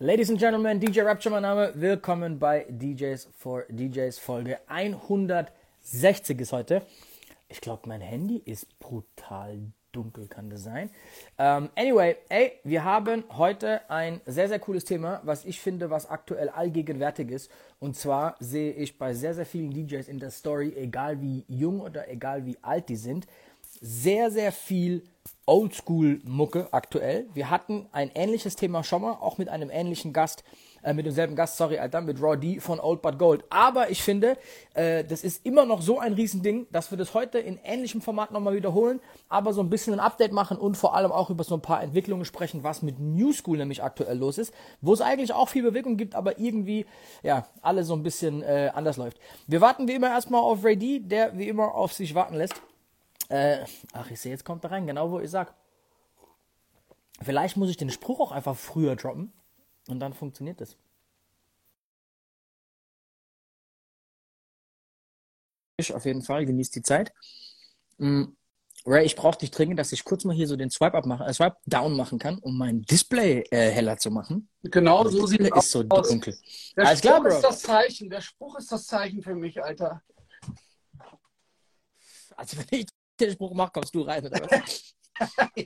[0.00, 1.72] Ladies and Gentlemen, DJ Rapture mein Name.
[1.74, 6.82] Willkommen bei DJs for DJs Folge 160 ist heute.
[7.48, 9.58] Ich glaube, mein Handy ist brutal
[9.90, 10.90] dunkel, kann das sein.
[11.36, 16.08] Ähm, anyway, ey, wir haben heute ein sehr, sehr cooles Thema, was ich finde, was
[16.08, 17.50] aktuell allgegenwärtig ist.
[17.80, 21.80] Und zwar sehe ich bei sehr, sehr vielen DJs in der Story, egal wie jung
[21.80, 23.26] oder egal wie alt die sind,
[23.80, 25.04] sehr, sehr viel
[25.46, 27.26] Oldschool-Mucke aktuell.
[27.32, 30.44] Wir hatten ein ähnliches Thema schon mal, auch mit einem ähnlichen Gast,
[30.82, 33.44] äh, mit demselben Gast, sorry, Alter, mit Raw D von Old But Gold.
[33.48, 34.36] Aber ich finde,
[34.74, 38.30] äh, das ist immer noch so ein Riesending, dass wir das heute in ähnlichem Format
[38.30, 39.00] nochmal wiederholen,
[39.30, 41.82] aber so ein bisschen ein Update machen und vor allem auch über so ein paar
[41.82, 45.62] Entwicklungen sprechen, was mit New School nämlich aktuell los ist, wo es eigentlich auch viel
[45.62, 46.84] Bewegung gibt, aber irgendwie,
[47.22, 49.18] ja, alles so ein bisschen äh, anders läuft.
[49.46, 52.60] Wir warten wie immer erstmal auf Ray D, der wie immer auf sich warten lässt.
[53.28, 55.54] Äh, ach, ich sehe, jetzt kommt er rein, genau wo ich sag.
[57.20, 59.32] Vielleicht muss ich den Spruch auch einfach früher droppen
[59.88, 60.76] und dann funktioniert das.
[65.92, 67.12] Auf jeden Fall, genießt die Zeit.
[67.98, 68.24] Mm,
[68.84, 71.26] Ray, ich brauche dich dringend, dass ich kurz mal hier so den Swipe up machen,
[71.26, 74.48] äh, Swipe down machen kann, um mein Display äh, heller zu machen.
[74.62, 76.08] Genau, so sieht es ist so aus.
[76.08, 76.36] dunkel.
[76.76, 77.28] Der Alles Spruch klar, Bro.
[77.28, 78.10] ist das Zeichen.
[78.10, 80.02] Der Spruch ist das Zeichen für mich, Alter.
[82.36, 82.86] Also wenn ich
[83.20, 84.94] den Spruch mache, kommst du rein, oder was?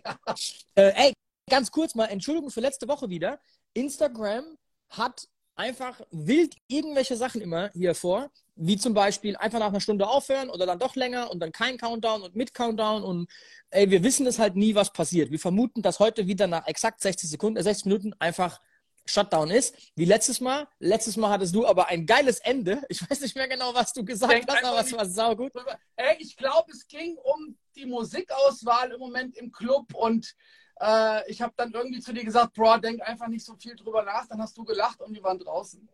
[0.75, 1.12] äh, ey,
[1.48, 3.41] ganz kurz mal, Entschuldigung für letzte Woche wieder.
[3.75, 4.56] Instagram
[4.91, 10.08] hat einfach wild irgendwelche Sachen immer hier vor, wie zum Beispiel einfach nach einer Stunde
[10.08, 13.30] aufhören oder dann doch länger und dann kein Countdown und mit Countdown und
[13.70, 15.30] ey, wir wissen es halt nie, was passiert.
[15.30, 18.61] Wir vermuten, dass heute wieder nach exakt 60 Sekunden, äh, 60 Minuten einfach
[19.05, 20.69] Shutdown ist, wie letztes Mal.
[20.78, 22.83] Letztes Mal hattest du aber ein geiles Ende.
[22.89, 25.53] Ich weiß nicht mehr genau, was du gesagt Denk hast, aber es war saugut.
[25.97, 30.34] Ey, ich glaube, es ging um die Musikauswahl im Moment im Club und
[30.80, 34.03] äh, ich habe dann irgendwie zu dir gesagt, Bro, denk einfach nicht so viel drüber
[34.03, 34.27] nach.
[34.27, 35.89] Dann hast du gelacht und wir waren draußen.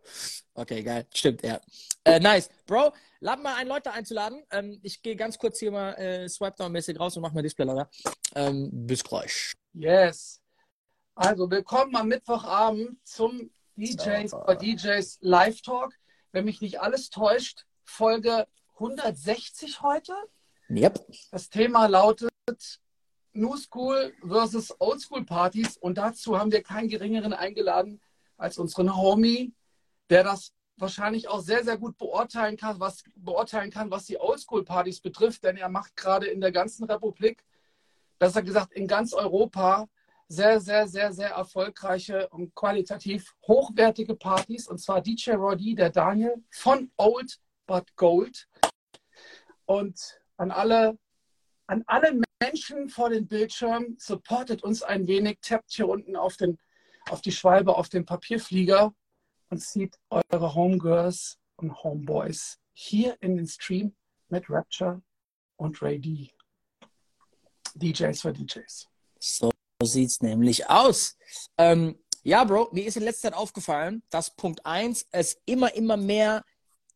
[0.55, 1.07] Okay, geil.
[1.15, 1.61] Stimmt, ja.
[2.05, 2.49] Äh, nice.
[2.67, 4.43] Bro, lad mal ein, Leute einzuladen.
[4.51, 7.89] Ähm, ich gehe ganz kurz hier mal äh, Swipe-Down-mäßig raus und mach mal Display, Leute.
[8.35, 9.53] Ähm, bis gleich.
[9.75, 10.41] Yes.
[11.21, 15.93] Also willkommen am Mittwochabend zum DJs bei DJs Live Talk.
[16.31, 20.15] Wenn mich nicht alles täuscht, Folge 160 heute.
[20.71, 21.05] Yep.
[21.33, 22.31] Das Thema lautet
[23.33, 28.01] New School versus Old School Partys und dazu haben wir keinen geringeren eingeladen
[28.37, 29.53] als unseren Homie,
[30.11, 34.39] der das wahrscheinlich auch sehr, sehr gut beurteilen kann, was, beurteilen kann, was die Old
[34.39, 37.45] School Partys betrifft, denn er macht gerade in der ganzen Republik,
[38.21, 39.89] besser gesagt in ganz Europa,
[40.29, 44.69] sehr, sehr, sehr, sehr erfolgreiche und qualitativ hochwertige Partys.
[44.69, 48.47] Und zwar DJ Roddy, der Daniel von Old But Gold.
[49.65, 50.99] Und an alle,
[51.67, 56.59] an alle Menschen vor den Bildschirmen, supportet uns ein wenig, tappt hier unten auf, den,
[57.11, 58.95] auf die Schwalbe, auf den Papierflieger
[59.51, 63.97] und zieht eure Homegirls und Homeboys hier in den Stream
[64.29, 65.03] mit Rapture
[65.57, 66.31] und Ray D.
[67.75, 68.89] DJs für DJs.
[69.19, 69.51] So
[69.87, 71.17] sieht's nämlich aus.
[71.57, 75.97] Ähm, ja, Bro, mir ist in letzter Zeit aufgefallen, dass Punkt 1 es immer, immer
[75.97, 76.45] mehr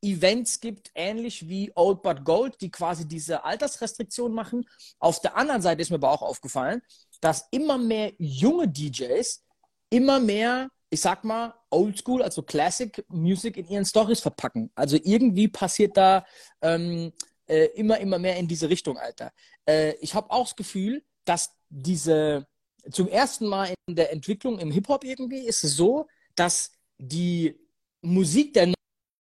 [0.03, 4.69] Events gibt, ähnlich wie Old But Gold, die quasi diese Altersrestriktion machen.
[4.98, 6.82] Auf der anderen Seite ist mir aber auch aufgefallen,
[7.20, 9.44] dass immer mehr junge DJs
[9.91, 14.72] immer mehr, ich sag mal, Oldschool, also Classic Music in ihren Stories verpacken.
[14.75, 16.25] Also irgendwie passiert da
[16.62, 17.12] ähm,
[17.47, 19.32] äh, immer, immer mehr in diese Richtung, Alter.
[19.69, 22.49] Äh, ich habe auch das Gefühl, dass diese
[22.91, 27.59] zum ersten Mal in der Entwicklung im Hip-Hop irgendwie ist es so, dass die
[28.00, 28.72] Musik der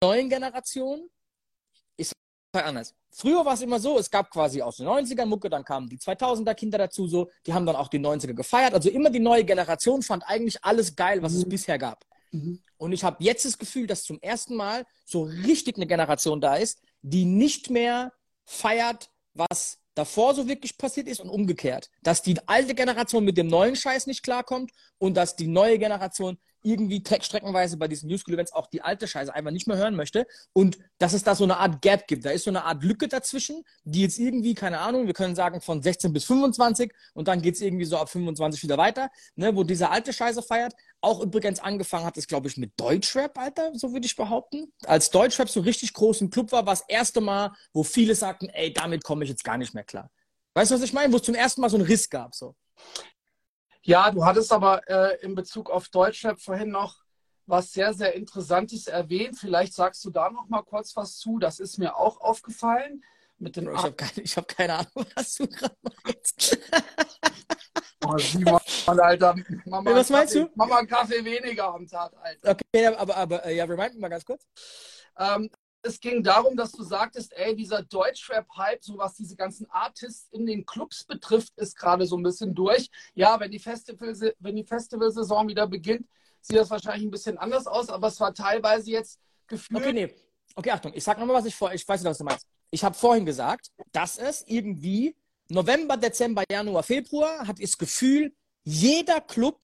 [0.02, 1.08] neuen Generation
[1.96, 2.12] ist
[2.52, 2.94] anders.
[3.10, 5.98] Früher war es immer so, es gab quasi aus den 90ern Mucke, dann kamen die
[5.98, 8.74] 2000er Kinder dazu, so, die haben dann auch die 90er gefeiert.
[8.74, 11.50] Also immer die neue Generation fand eigentlich alles geil, was es Mhm.
[11.50, 12.04] bisher gab.
[12.30, 12.60] Mhm.
[12.78, 16.56] Und ich habe jetzt das Gefühl, dass zum ersten Mal so richtig eine Generation da
[16.56, 18.12] ist, die nicht mehr
[18.44, 21.90] feiert, was davor so wirklich passiert ist und umgekehrt.
[22.02, 26.38] Dass die alte Generation mit dem neuen Scheiß nicht klarkommt und dass die neue Generation
[26.62, 29.76] irgendwie tre- streckenweise bei diesen New School Events auch die alte Scheiße einfach nicht mehr
[29.76, 32.24] hören möchte und dass es da so eine Art Gap gibt.
[32.24, 35.60] Da ist so eine Art Lücke dazwischen, die jetzt irgendwie, keine Ahnung, wir können sagen
[35.60, 39.54] von 16 bis 25 und dann geht es irgendwie so ab 25 wieder weiter, ne,
[39.56, 40.74] wo diese alte Scheiße feiert.
[41.00, 44.72] Auch übrigens angefangen hat es, glaube ich, mit Deutschrap, Alter, so würde ich behaupten.
[44.84, 48.48] Als Deutschrap so richtig groß im Club war, war das erste Mal, wo viele sagten,
[48.50, 50.10] ey, damit komme ich jetzt gar nicht mehr klar.
[50.54, 51.12] Weißt du, was ich meine?
[51.12, 52.54] Wo es zum ersten Mal so einen Riss gab, so.
[53.82, 57.02] Ja, du hattest aber äh, in Bezug auf Deutschrap vorhin noch
[57.46, 59.36] was sehr, sehr Interessantes erwähnt.
[59.38, 61.38] Vielleicht sagst du da noch mal kurz was zu.
[61.38, 63.02] Das ist mir auch aufgefallen.
[63.38, 66.58] Mit den Bro, ich habe keine, hab keine Ahnung, was du gerade meinst.
[68.04, 69.36] Oh, Simon, Alter.
[69.64, 70.52] Mama, was meinst Kaffee, du?
[70.56, 72.50] Mama einen Kaffee weniger am Tag, Alter.
[72.50, 74.44] Okay, aber, aber äh, ja, remind mich mal ganz kurz.
[75.16, 75.48] Ähm,
[75.82, 80.46] es ging darum, dass du sagtest, ey, dieser Deutschrap-Hype, so was diese ganzen Artists in
[80.46, 82.88] den Clubs betrifft, ist gerade so ein bisschen durch.
[83.14, 86.06] Ja, wenn die, Festival, wenn die Festivalsaison wieder beginnt,
[86.40, 89.80] sieht das wahrscheinlich ein bisschen anders aus, aber es war teilweise jetzt gefühlt.
[89.80, 90.14] Okay, nee.
[90.54, 91.72] Okay, Achtung, ich sag nochmal, was ich vor.
[91.72, 92.46] Ich weiß nicht, was du meinst.
[92.70, 95.16] Ich habe vorhin gesagt, dass es irgendwie
[95.48, 98.34] November, Dezember, Januar, Februar hat das Gefühl,
[98.64, 99.60] jeder Club,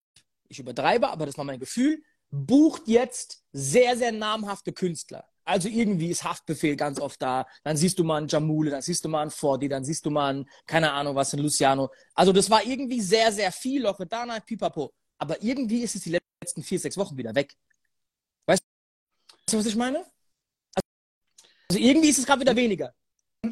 [0.48, 5.24] ich übertreibe, aber das war mein Gefühl, bucht jetzt sehr, sehr namhafte Künstler.
[5.48, 7.46] Also irgendwie ist Haftbefehl ganz oft da.
[7.64, 10.10] Dann siehst du mal einen Jamule, dann siehst du mal einen Fordi, dann siehst du
[10.10, 11.90] mal einen, keine Ahnung was, einen Luciano.
[12.14, 14.92] Also das war irgendwie sehr, sehr viel, Loredana, Pipapo.
[15.16, 17.56] Aber irgendwie ist es die letzten vier, sechs Wochen wieder weg.
[18.44, 18.62] Weißt
[19.50, 20.04] du, was ich meine?
[21.70, 22.94] Also irgendwie ist es gerade wieder weniger.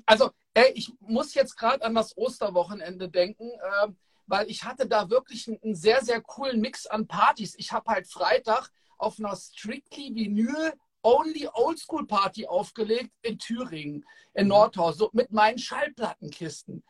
[0.05, 3.89] Also, ey, ich muss jetzt gerade an das Osterwochenende denken, äh,
[4.27, 7.55] weil ich hatte da wirklich einen, einen sehr, sehr coolen Mix an Partys.
[7.57, 10.75] Ich habe halt Freitag auf einer Strictly Vinyl
[11.07, 14.05] Only Oldschool Party aufgelegt in Thüringen,
[14.35, 16.83] in Nordhaus, so mit meinen Schallplattenkisten.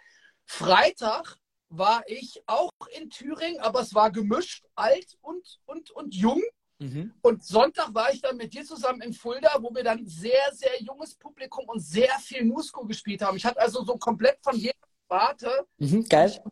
[0.46, 1.36] Freitag
[1.68, 6.42] war ich auch in Thüringen, aber es war gemischt, alt und, und, und jung.
[6.78, 7.12] Mhm.
[7.20, 10.80] Und Sonntag war ich dann mit dir zusammen in Fulda, wo wir dann sehr, sehr
[10.82, 13.36] junges Publikum und sehr viel Musko gespielt haben.
[13.36, 14.74] Ich hatte also so komplett von jeder
[15.08, 16.42] Warte Mhm, geil.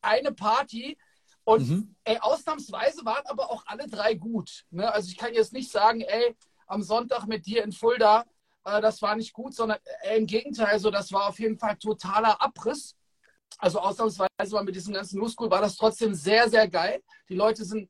[0.00, 0.96] eine Party.
[1.42, 1.94] Und Mhm.
[2.04, 4.64] ey, ausnahmsweise waren aber auch alle drei gut.
[4.70, 4.90] Ne?
[4.92, 6.36] Also ich kann jetzt nicht sagen, ey,
[6.66, 8.24] am Sonntag mit dir in Fulda,
[8.64, 11.76] äh, das war nicht gut, sondern äh, im Gegenteil, so das war auf jeden Fall
[11.76, 12.94] totaler Abriss.
[13.58, 17.00] Also ausnahmsweise mal mit diesem ganzen Musko war das trotzdem sehr, sehr geil.
[17.28, 17.88] Die Leute sind,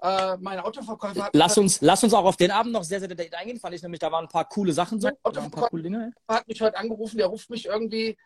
[0.00, 3.08] äh, meine Autoverkäufer hat, Lass uns, lass uns auch auf den Abend noch sehr, sehr
[3.08, 3.60] detailliert eingehen.
[3.60, 5.08] Fand ich nämlich, da waren ein paar coole Sachen so.
[5.08, 8.16] Mein Autoverkäufer- coole hat mich heute angerufen, der ruft mich irgendwie,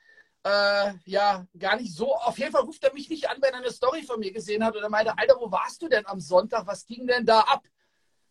[0.44, 2.14] äh, ja, gar nicht so.
[2.14, 4.64] Auf jeden Fall ruft er mich nicht an, wenn er eine Story von mir gesehen
[4.64, 4.76] hat.
[4.76, 6.66] Und er meinte, Alter, wo warst du denn am Sonntag?
[6.68, 7.64] Was ging denn da ab?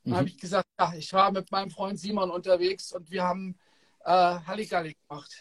[0.05, 0.17] Dann Mhm.
[0.17, 3.57] habe ich gesagt, ja, ich war mit meinem Freund Simon unterwegs und wir haben
[4.05, 5.31] äh, Halligalli gemacht.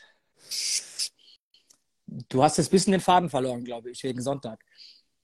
[2.06, 4.60] Du hast jetzt ein bisschen den Faden verloren, glaube ich, wegen Sonntag.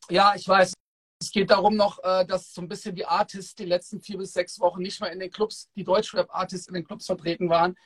[0.09, 0.75] Ja, ich weiß.
[1.23, 4.33] Es geht darum noch, äh, dass so ein bisschen die Artists die letzten vier bis
[4.33, 7.77] sechs Wochen nicht mehr in den Clubs, die Deutschrap-Artists in den Clubs vertreten waren.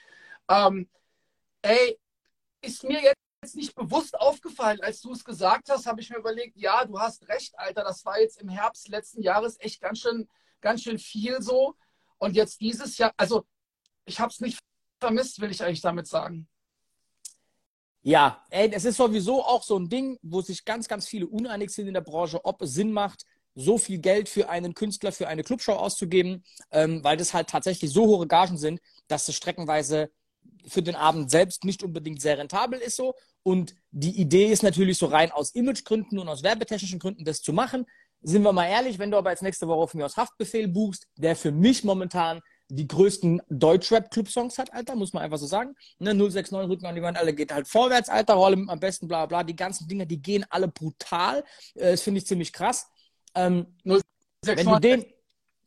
[0.49, 0.89] Ähm,
[1.63, 1.99] ey,
[2.63, 6.57] ist mir jetzt nicht bewusst aufgefallen, als du es gesagt hast, habe ich mir überlegt,
[6.57, 10.29] ja, du hast recht, Alter, das war jetzt im Herbst letzten Jahres echt ganz schön,
[10.65, 11.77] ganz schön viel so.
[12.19, 13.45] Und jetzt dieses Jahr, also
[14.05, 14.59] ich habe es nicht
[15.01, 16.49] vermisst, will ich eigentlich damit sagen.
[18.03, 21.71] Ja, ey, es ist sowieso auch so ein Ding, wo sich ganz, ganz viele uneinig
[21.71, 23.25] sind in der Branche, ob es Sinn macht,
[23.55, 27.93] so viel Geld für einen Künstler, für eine Clubshow auszugeben, ähm, weil das halt tatsächlich
[27.93, 30.11] so hohe Gagen sind, dass das streckenweise
[30.67, 33.15] für den Abend selbst nicht unbedingt sehr rentabel ist so.
[33.43, 37.53] Und die Idee ist natürlich so rein aus Imagegründen und aus werbetechnischen Gründen, das zu
[37.53, 37.87] machen.
[38.27, 41.07] Sind wir mal ehrlich, wenn du aber jetzt nächste Woche auf mir aus Haftbefehl buchst,
[41.17, 42.41] der für mich momentan
[42.71, 45.75] die größten Deutschrap-Club-Songs hat, Alter, muss man einfach so sagen.
[45.99, 49.27] Ne, 069 Rücken an die Wand, alle geht halt vorwärts, Alter, Rolle am besten, bla
[49.27, 49.45] bla.
[49.45, 51.45] Die ganzen Dinge, die gehen alle brutal.
[51.75, 52.87] Äh, das finde ich ziemlich krass.
[53.35, 55.05] Ähm, wenn du den,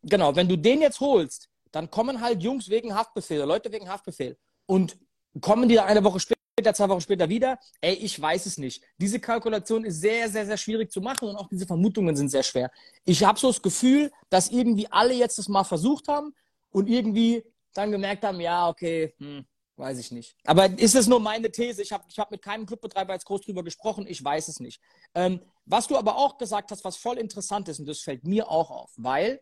[0.01, 4.35] genau, wenn du den jetzt holst, dann kommen halt Jungs wegen Haftbefehl, Leute wegen Haftbefehl.
[4.65, 4.97] Und
[5.41, 6.36] kommen die da eine Woche später,
[6.73, 7.59] zwei Wochen später wieder?
[7.81, 8.83] Ey, ich weiß es nicht.
[8.97, 12.43] Diese Kalkulation ist sehr, sehr, sehr schwierig zu machen und auch diese Vermutungen sind sehr
[12.43, 12.71] schwer.
[13.05, 16.33] Ich habe so das Gefühl, dass irgendwie alle jetzt das mal versucht haben
[16.71, 17.43] und irgendwie
[17.73, 20.35] dann gemerkt haben, ja, okay, hm, weiß ich nicht.
[20.45, 21.83] Aber ist es nur meine These?
[21.83, 24.81] Ich habe ich hab mit keinem Clubbetreiber jetzt groß drüber gesprochen, ich weiß es nicht.
[25.13, 28.49] Ähm, was du aber auch gesagt hast, was voll interessant ist, und das fällt mir
[28.49, 29.41] auch auf, weil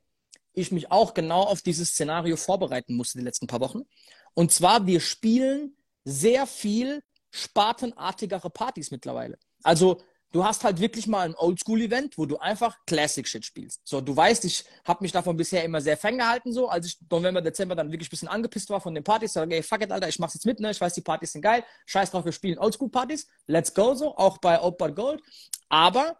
[0.51, 3.84] ich mich auch genau auf dieses Szenario vorbereiten musste die letzten paar Wochen.
[4.34, 7.01] Und zwar, wir spielen sehr viel
[7.36, 9.38] spartenartigere Partys mittlerweile.
[9.63, 10.01] Also
[10.32, 13.82] du hast halt wirklich mal ein Oldschool-Event, wo du einfach Classic-Shit spielst.
[13.86, 17.42] So, du weißt, ich habe mich davon bisher immer sehr ferngehalten, so, als ich November,
[17.42, 20.10] Dezember dann wirklich ein bisschen angepisst war von den Partys, sage, ey, fuck it, Alter,
[20.10, 22.58] ich mach's jetzt mit, ne, ich weiß, die Partys sind geil, scheiß drauf, wir spielen
[22.60, 25.22] Oldschool-Partys, let's go, so, auch bei Old But Gold.
[25.70, 26.18] Aber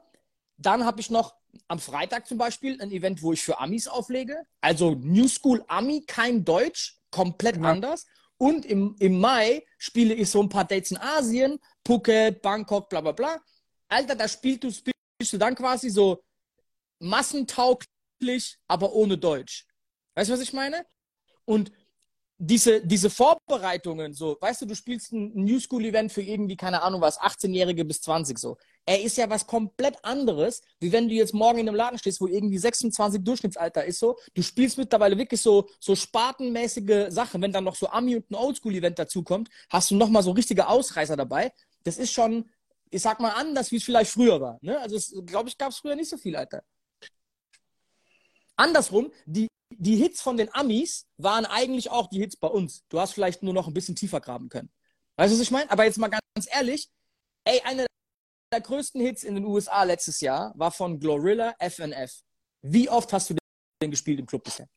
[0.58, 1.36] dann habe ich noch
[1.68, 4.38] am Freitag zum Beispiel ein Event, wo ich für Amis auflege.
[4.62, 7.64] Also New School Ami, kein Deutsch, komplett Ja.
[7.64, 8.06] anders.
[8.38, 13.02] Und im, im Mai spiele ich so ein paar Dates in Asien, Phuket, Bangkok, bla
[13.02, 13.42] bla bla.
[13.88, 16.24] Alter, da spielst du, spielst du dann quasi so
[17.00, 19.66] massentauglich, aber ohne Deutsch.
[20.16, 20.86] Weißt du, was ich meine?
[21.46, 21.72] Und
[22.38, 26.82] diese, diese Vorbereitungen, so, weißt du, du spielst ein New School Event für irgendwie, keine
[26.82, 28.58] Ahnung was, 18-Jährige bis 20 so.
[28.86, 32.20] Er ist ja was komplett anderes, wie wenn du jetzt morgen in einem Laden stehst,
[32.20, 34.18] wo irgendwie 26 Durchschnittsalter ist so.
[34.34, 37.42] Du spielst mittlerweile wirklich so, so spartenmäßige Sachen.
[37.42, 40.68] Wenn dann noch so Ami und ein Oldschool Event dazukommt, hast du nochmal so richtige
[40.68, 41.52] Ausreißer dabei.
[41.84, 42.50] Das ist schon
[42.92, 44.58] ich sag mal, anders, wie es vielleicht früher war.
[44.62, 44.80] Ne?
[44.80, 46.64] Also, glaube ich, gab es früher nicht so viel, Alter.
[48.56, 52.84] Andersrum, die, die Hits von den Amis waren eigentlich auch die Hits bei uns.
[52.90, 54.72] Du hast vielleicht nur noch ein bisschen tiefer graben können.
[55.18, 55.70] Weißt du, was ich meine?
[55.72, 56.90] Aber jetzt mal ganz ehrlich,
[57.46, 57.86] ey, einer
[58.52, 62.22] der größten Hits in den USA letztes Jahr war von Glorilla FNF.
[62.62, 63.36] Wie oft hast du
[63.82, 64.68] den gespielt im Club bisher?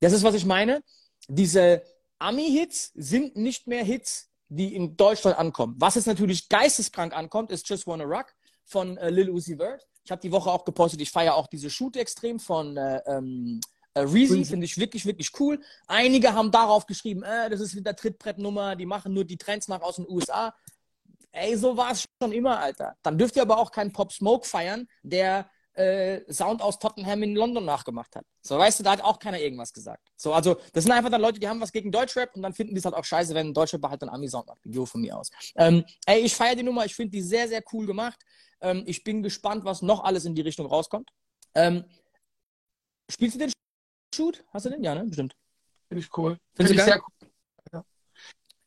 [0.00, 0.82] Das ist, was ich meine.
[1.28, 1.82] Diese
[2.18, 5.76] Ami-Hits sind nicht mehr Hits, die in Deutschland ankommen.
[5.78, 9.86] Was jetzt natürlich geisteskrank ankommt, ist Just Wanna Rock von äh, Lil Uzi Vert.
[10.04, 13.60] Ich habe die Woche auch gepostet, ich feiere auch diese Shoot extrem von äh, ähm,
[13.94, 15.60] äh, Reezy, finde ich wirklich, wirklich cool.
[15.86, 19.82] Einige haben darauf geschrieben, äh, das ist wieder Trittbrettnummer, die machen nur die Trends nach
[19.82, 20.54] aus den USA.
[21.32, 22.96] Ey, so war es schon immer, Alter.
[23.02, 25.48] Dann dürft ihr aber auch keinen Pop Smoke feiern, der
[25.80, 28.24] äh, Sound aus Tottenham in London nachgemacht hat.
[28.42, 30.08] So, weißt du, da hat auch keiner irgendwas gesagt.
[30.16, 32.74] So, also, das sind einfach dann Leute, die haben was gegen Deutschrap und dann finden
[32.74, 34.60] die es halt auch scheiße, wenn ein Deutschrap halt einen Ami-Sound macht.
[34.64, 35.30] Jo, von mir aus.
[35.56, 38.20] Ähm, ey, ich feiere die Nummer, ich finde die sehr, sehr cool gemacht.
[38.60, 41.10] Ähm, ich bin gespannt, was noch alles in die Richtung rauskommt.
[41.54, 41.84] Ähm,
[43.08, 43.52] spielst du den
[44.14, 44.44] Shoot?
[44.52, 44.84] Hast du den?
[44.84, 45.04] Ja, ne?
[45.04, 45.34] Bestimmt.
[45.88, 46.38] Finde ich cool.
[46.54, 47.30] Finde ich sehr cool.
[47.72, 47.84] Ja.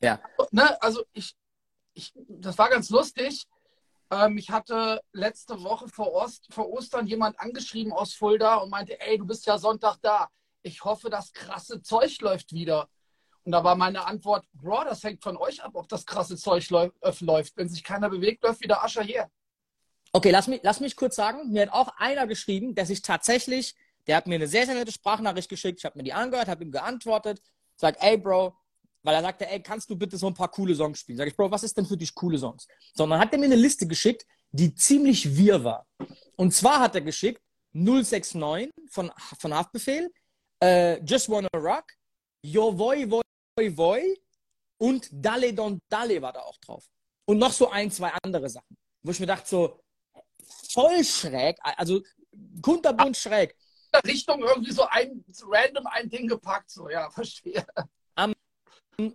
[0.01, 0.21] ja.
[0.51, 1.35] Ne, also ich,
[1.93, 3.45] ich, das war ganz lustig.
[4.13, 8.99] Ähm, ich hatte letzte Woche vor, Ost, vor Ostern jemand angeschrieben aus Fulda und meinte,
[9.01, 10.29] ey, du bist ja Sonntag da.
[10.61, 12.87] Ich hoffe, das krasse Zeug läuft wieder.
[13.43, 16.69] Und da war meine Antwort, Bro, das hängt von euch ab, ob das krasse Zeug
[16.69, 17.57] läuft.
[17.57, 19.29] Wenn sich keiner bewegt, läuft wieder Ascher her.
[20.13, 23.75] Okay, lass mich, lass mich kurz sagen, mir hat auch einer geschrieben, der sich tatsächlich,
[24.05, 26.63] der hat mir eine sehr, sehr nette Sprachnachricht geschickt, ich habe mir die angehört, habe
[26.63, 27.41] ihm geantwortet,
[27.75, 28.55] sagt, ey Bro,
[29.03, 31.17] weil er sagte, ey, kannst du bitte so ein paar coole Songs spielen?
[31.17, 32.67] Sag ich, Bro, was ist denn für dich coole Songs?
[32.93, 35.85] Sondern hat er mir eine Liste geschickt, die ziemlich wirr war.
[36.35, 37.41] Und zwar hat er geschickt
[37.73, 40.11] 069 von, von Haftbefehl,
[40.61, 41.85] äh, Just Wanna Rock,
[42.41, 44.19] Yo Voy Voy Voy
[44.77, 46.85] und Dale Don Dale war da auch drauf.
[47.25, 48.77] Und noch so ein, zwei andere Sachen.
[49.01, 49.83] Wo ich mir dachte, so,
[50.71, 52.01] voll schräg, also
[52.61, 53.55] kunterbunt schräg.
[54.05, 57.65] Richtung irgendwie so ein random ein Ding gepackt, so, ja, verstehe.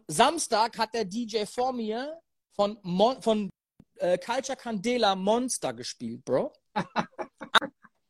[0.06, 2.20] Samstag hat der DJ vor mir
[2.54, 3.50] von, Mon von
[3.96, 6.52] äh, Culture Candela Monster gespielt, Bro.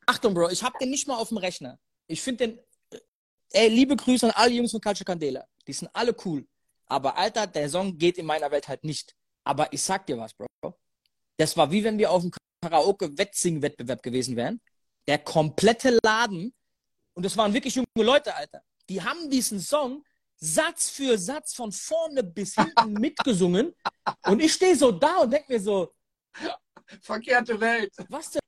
[0.06, 1.78] Achtung, Bro, ich hab den nicht mal auf dem Rechner.
[2.06, 2.58] Ich finde den.
[2.90, 2.98] Äh,
[3.52, 5.46] ey, liebe Grüße an alle Jungs von Culture Candela.
[5.66, 6.46] Die sind alle cool.
[6.86, 9.14] Aber Alter, der Song geht in meiner Welt halt nicht.
[9.44, 10.46] Aber ich sag dir was, Bro.
[11.36, 12.32] Das war wie wenn wir auf dem
[12.62, 14.60] Karaoke-Wettsing-Wettbewerb gewesen wären.
[15.06, 16.52] Der komplette Laden,
[17.14, 18.62] und das waren wirklich junge Leute, Alter.
[18.88, 20.04] Die haben diesen Song
[20.38, 23.74] Satz für Satz von vorne bis hinten mitgesungen.
[24.24, 25.92] Und ich stehe so da und denke mir so,
[27.02, 27.92] verkehrte Welt.
[28.08, 28.40] Was zur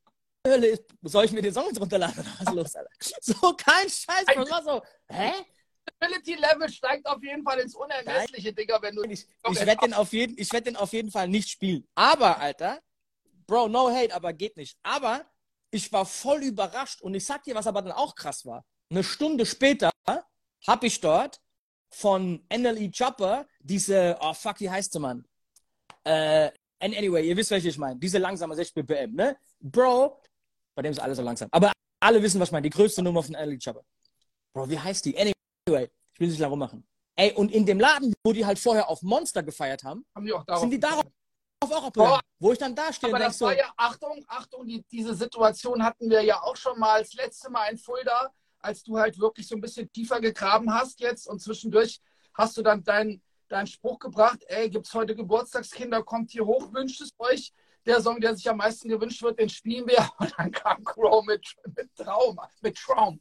[0.46, 2.90] Hölle ist, soll ich mir den Song jetzt runterladen was ist los, Alter?
[3.20, 5.32] So, kein Scheiß, man war so, hä?
[5.98, 9.02] Ability Level steigt auf jeden Fall ins Unermessliche, Digga, wenn du.
[9.04, 11.86] Ich, ich werde den, auf jeden, werd den auf jeden Fall nicht spielen.
[11.94, 12.80] Aber, Alter,
[13.46, 14.78] Bro, no hate, aber geht nicht.
[14.82, 15.24] Aber
[15.70, 18.64] ich war voll überrascht und ich sag dir, was aber dann auch krass war.
[18.90, 19.90] Eine Stunde später
[20.66, 21.40] habe ich dort
[21.90, 25.24] von NLE Chopper, diese, oh fuck, wie heißt der Mann?
[26.04, 27.98] Äh, and anyway, ihr wisst, welche ich meine.
[27.98, 29.36] Diese langsame 60 BPM, ne?
[29.60, 30.20] Bro,
[30.74, 31.48] bei dem ist alles so langsam.
[31.52, 32.68] Aber alle wissen, was ich meine.
[32.68, 33.82] Die größte Nummer von NLE Chopper.
[34.52, 35.16] Bro, wie heißt die?
[35.16, 36.86] Anyway, ich will nicht lange rummachen.
[37.16, 40.32] Ey, und in dem Laden, wo die halt vorher auf Monster gefeiert haben, haben die
[40.58, 41.04] sind die darauf
[41.60, 42.20] auch abgegangen.
[42.38, 43.50] Wo ich dann da stehe und denke so.
[43.50, 47.72] Ja, Achtung, Achtung, die, diese Situation hatten wir ja auch schon mal das letzte Mal
[47.72, 52.00] in Fulda als du halt wirklich so ein bisschen tiefer gegraben hast jetzt und zwischendurch
[52.34, 56.72] hast du dann deinen dein Spruch gebracht, ey, gibt es heute Geburtstagskinder, kommt hier hoch,
[56.72, 57.52] wünscht es euch.
[57.86, 60.08] Der Song, der sich am meisten gewünscht wird, den spielen wir.
[60.18, 61.44] Und dann kam Crow mit,
[61.76, 63.20] mit Traum, mit Traum.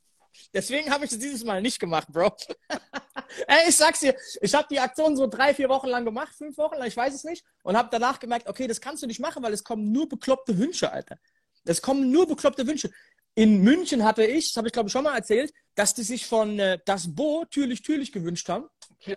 [0.53, 2.35] Deswegen habe ich es dieses Mal nicht gemacht, Bro.
[3.47, 6.57] ey, ich sag's dir, ich habe die Aktion so drei, vier Wochen lang gemacht, fünf
[6.57, 7.43] Wochen lang, ich weiß es nicht.
[7.63, 10.57] Und habe danach gemerkt, okay, das kannst du nicht machen, weil es kommen nur bekloppte
[10.57, 11.17] Wünsche, Alter.
[11.65, 12.89] Es kommen nur bekloppte Wünsche.
[13.35, 16.25] In München hatte ich, das habe ich glaube ich schon mal erzählt, dass die sich
[16.25, 18.67] von äh, Das Bo Türlich Türlich gewünscht haben.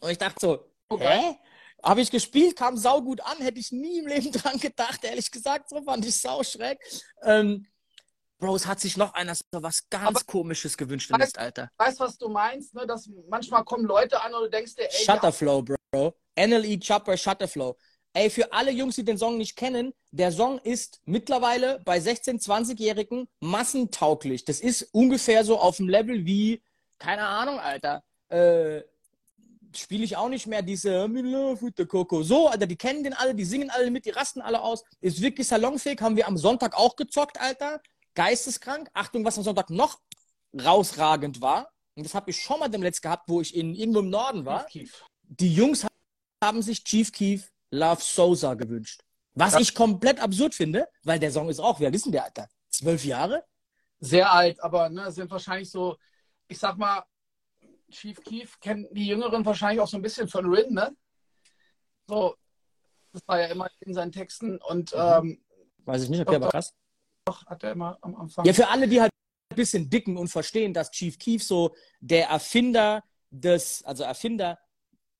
[0.00, 1.04] Und ich dachte so, okay.
[1.08, 1.38] hä?
[1.84, 5.68] Habe ich gespielt, kam saugut an, hätte ich nie im Leben dran gedacht, ehrlich gesagt,
[5.68, 6.78] so fand ich sau schräg.
[7.22, 7.66] Ähm,
[8.38, 11.70] Bro, es hat sich noch einer so was ganz Aber Komisches gewünscht im weißt, Alter.
[11.76, 12.84] Weißt was du meinst, ne?
[12.86, 15.04] Dass manchmal kommen Leute an und du denkst dir, ey.
[15.04, 16.14] Shutterflow, Bro.
[16.36, 17.76] NLE Chopper Shutterflow.
[18.14, 22.42] Ey, für alle Jungs, die den Song nicht kennen, der Song ist mittlerweile bei 16-,
[22.44, 24.44] 20-Jährigen massentauglich.
[24.44, 26.62] Das ist ungefähr so auf dem Level wie,
[26.98, 28.82] keine Ahnung, Alter, äh,
[29.74, 32.22] spiele ich auch nicht mehr diese Me love with the Coco.
[32.22, 34.84] So, Alter, die kennen den alle, die singen alle mit, die rasten alle aus.
[35.00, 37.80] Ist wirklich salonfähig, haben wir am Sonntag auch gezockt, Alter.
[38.14, 38.90] Geisteskrank.
[38.92, 39.98] Achtung, was am Sonntag noch
[40.62, 41.72] rausragend war.
[41.94, 44.44] und das habe ich schon mal dem Letzt gehabt, wo ich in irgendwo im Norden
[44.44, 44.66] war.
[44.66, 45.02] Keef.
[45.22, 45.86] Die Jungs
[46.44, 49.00] haben sich Chief Keef Love Sosa gewünscht.
[49.34, 49.60] Was Ja.
[49.60, 52.48] ich komplett absurd finde, weil der Song ist auch, ist denn der, Alter?
[52.68, 53.44] Zwölf Jahre?
[53.98, 55.96] Sehr alt, aber ne, sind wahrscheinlich so,
[56.48, 57.02] ich sag mal,
[57.90, 60.94] Chief Keef kennen die Jüngeren wahrscheinlich auch so ein bisschen von Rin, ne?
[62.06, 62.34] So,
[63.12, 65.42] das war ja immer in seinen Texten und ähm,
[65.84, 66.74] Weiß ich nicht, okay, aber krass.
[67.26, 68.44] doch, hat er immer am Anfang.
[68.44, 69.10] Ja, für alle, die halt
[69.50, 74.58] ein bisschen dicken und verstehen, dass Chief Keef so der Erfinder des, also Erfinder,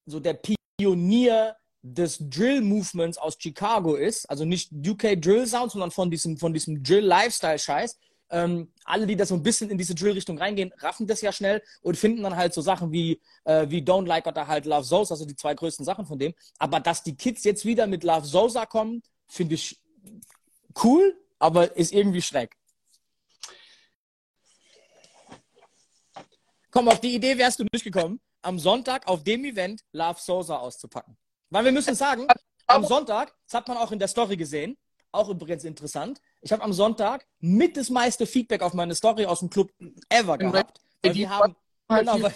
[0.06, 0.34] so der
[0.78, 6.52] Pionier des Drill-Movements aus Chicago ist, also nicht UK Drill Sound, sondern von diesem, von
[6.52, 7.98] diesem Drill-Lifestyle-Scheiß.
[8.30, 11.62] Ähm, alle, die da so ein bisschen in diese Drill-Richtung reingehen, raffen das ja schnell
[11.82, 15.14] und finden dann halt so Sachen wie, äh, wie Don't Like oder halt Love Sosa,
[15.14, 16.32] also die zwei größten Sachen von dem.
[16.58, 19.78] Aber dass die Kids jetzt wieder mit Love Sosa kommen, finde ich
[20.82, 22.56] cool, aber ist irgendwie schräg.
[26.70, 30.56] Komm, auf die Idee wärst du nicht gekommen, am Sonntag auf dem Event Love Sosa
[30.56, 31.18] auszupacken.
[31.52, 32.26] Weil wir müssen sagen,
[32.66, 34.78] am Sonntag, das hat man auch in der Story gesehen,
[35.12, 39.40] auch übrigens interessant, ich habe am Sonntag mit das meiste Feedback auf meine Story aus
[39.40, 39.70] dem Club
[40.08, 40.80] ever gehabt.
[41.02, 41.54] Weil wir haben,
[41.88, 42.34] genau, weil,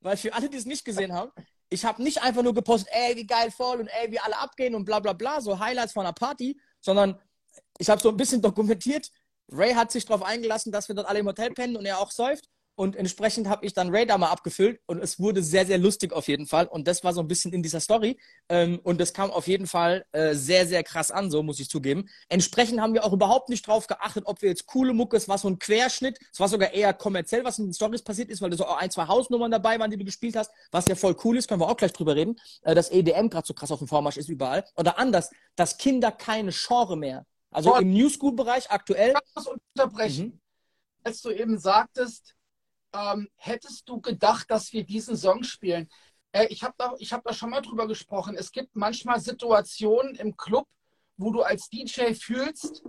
[0.00, 1.32] weil für alle, die es nicht gesehen haben,
[1.68, 4.74] ich habe nicht einfach nur gepostet, ey, wie geil voll und ey, wie alle abgehen
[4.74, 7.20] und bla bla bla, so Highlights von einer Party, sondern
[7.76, 9.10] ich habe so ein bisschen dokumentiert.
[9.52, 12.10] Ray hat sich darauf eingelassen, dass wir dort alle im Hotel pennen und er auch
[12.10, 12.48] säuft.
[12.76, 16.12] Und entsprechend habe ich dann Ray da mal abgefüllt und es wurde sehr, sehr lustig
[16.12, 16.66] auf jeden Fall.
[16.66, 18.18] Und das war so ein bisschen in dieser Story.
[18.48, 21.68] Ähm, und das kam auf jeden Fall äh, sehr, sehr krass an, so muss ich
[21.68, 22.08] zugeben.
[22.28, 25.38] Entsprechend haben wir auch überhaupt nicht drauf geachtet, ob wir jetzt coole Mucke, es war
[25.38, 26.18] so ein Querschnitt.
[26.32, 28.90] Es war sogar eher kommerziell, was in den Stories passiert ist, weil da so ein,
[28.90, 31.68] zwei Hausnummern dabei waren, die du gespielt hast, was ja voll cool ist, können wir
[31.68, 34.64] auch gleich drüber reden, äh, dass EDM gerade so krass auf dem Vormarsch ist überall.
[34.76, 37.24] Oder anders, dass Kinder keine Genre mehr.
[37.54, 37.80] Also Boah.
[37.80, 39.10] im New School-Bereich aktuell.
[39.10, 40.26] Ich kann das unterbrechen.
[40.26, 40.40] Mhm.
[41.04, 42.34] Als du eben sagtest,
[42.94, 45.88] ähm, hättest du gedacht, dass wir diesen Song spielen?
[46.32, 48.36] Äh, ich habe da, ich hab da schon mal drüber gesprochen.
[48.36, 50.66] Es gibt manchmal Situationen im Club,
[51.16, 52.82] wo du als DJ fühlst,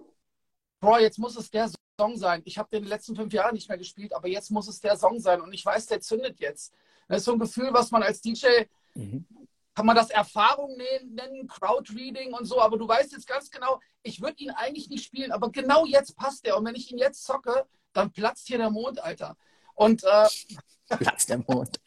[0.80, 1.70] Bro, jetzt muss es der
[2.00, 2.42] Song sein.
[2.46, 4.80] Ich habe den in den letzten fünf Jahren nicht mehr gespielt, aber jetzt muss es
[4.82, 5.42] der Song sein.
[5.42, 6.74] Und ich weiß, der zündet jetzt.
[7.08, 8.66] Das ist so ein Gefühl, was man als DJ
[8.98, 9.26] Mhm.
[9.74, 13.82] kann man das Erfahrung nennen, nennen, Crowdreading und so, aber du weißt jetzt ganz genau,
[14.04, 16.58] ich würde ihn eigentlich nicht spielen, aber genau jetzt passt der.
[16.58, 19.36] Und wenn ich ihn jetzt zocke, dann platzt hier der Mond, Alter.
[19.76, 20.28] Und äh,
[20.98, 21.80] Platz der Mond.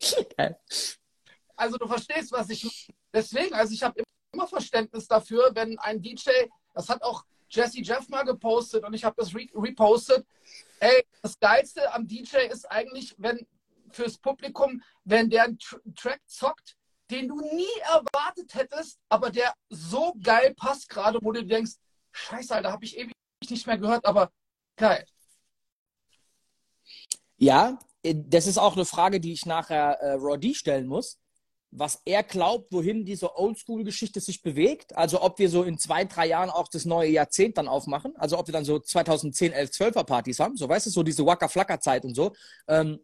[1.56, 2.88] Also du verstehst, was ich.
[3.12, 4.00] Deswegen, also ich habe
[4.32, 6.30] immer Verständnis dafür, wenn ein DJ,
[6.72, 10.24] das hat auch Jesse Jeff mal gepostet und ich habe das re repostet.
[10.78, 13.44] Ey, das Geilste am DJ ist eigentlich, wenn
[13.90, 16.76] fürs Publikum, wenn der einen Tr Track zockt,
[17.10, 21.72] den du nie erwartet hättest, aber der so geil passt gerade, wo du denkst,
[22.12, 23.14] scheiße, Alter, habe ich ewig
[23.48, 24.30] nicht mehr gehört, aber
[24.76, 25.06] geil.
[27.38, 31.18] Ja, äh, das ist auch eine Frage, die ich nachher äh, Roddy stellen muss.
[31.70, 34.96] Was er glaubt, wohin diese Oldschool-Geschichte sich bewegt.
[34.96, 38.14] Also ob wir so in zwei, drei Jahren auch das neue Jahrzehnt dann aufmachen.
[38.16, 40.56] Also ob wir dann so 2010, 11, 12er Partys haben.
[40.56, 42.32] So weißt du, so diese Waka-Flacka-Zeit und so.
[42.68, 43.00] Ähm,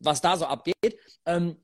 [0.00, 0.98] was da so abgeht.
[1.26, 1.56] Ähm,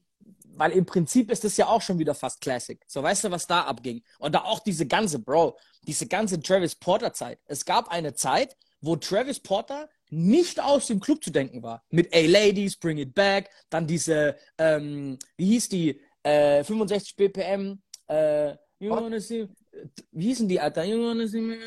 [0.57, 2.81] weil im Prinzip ist das ja auch schon wieder fast Classic.
[2.87, 4.03] So weißt du, was da abging.
[4.18, 7.40] Und da auch diese ganze, Bro, diese ganze Travis Porter-Zeit.
[7.46, 11.82] Es gab eine Zeit, wo Travis Porter nicht aus dem Club zu denken war.
[11.90, 17.80] Mit A Ladies, Bring It Back, dann diese, ähm, wie hieß die, äh, 65 BPM,
[18.08, 19.48] äh, you wanna see,
[20.12, 20.84] wie hießen die, Alter?
[20.84, 21.58] You wanna see, me-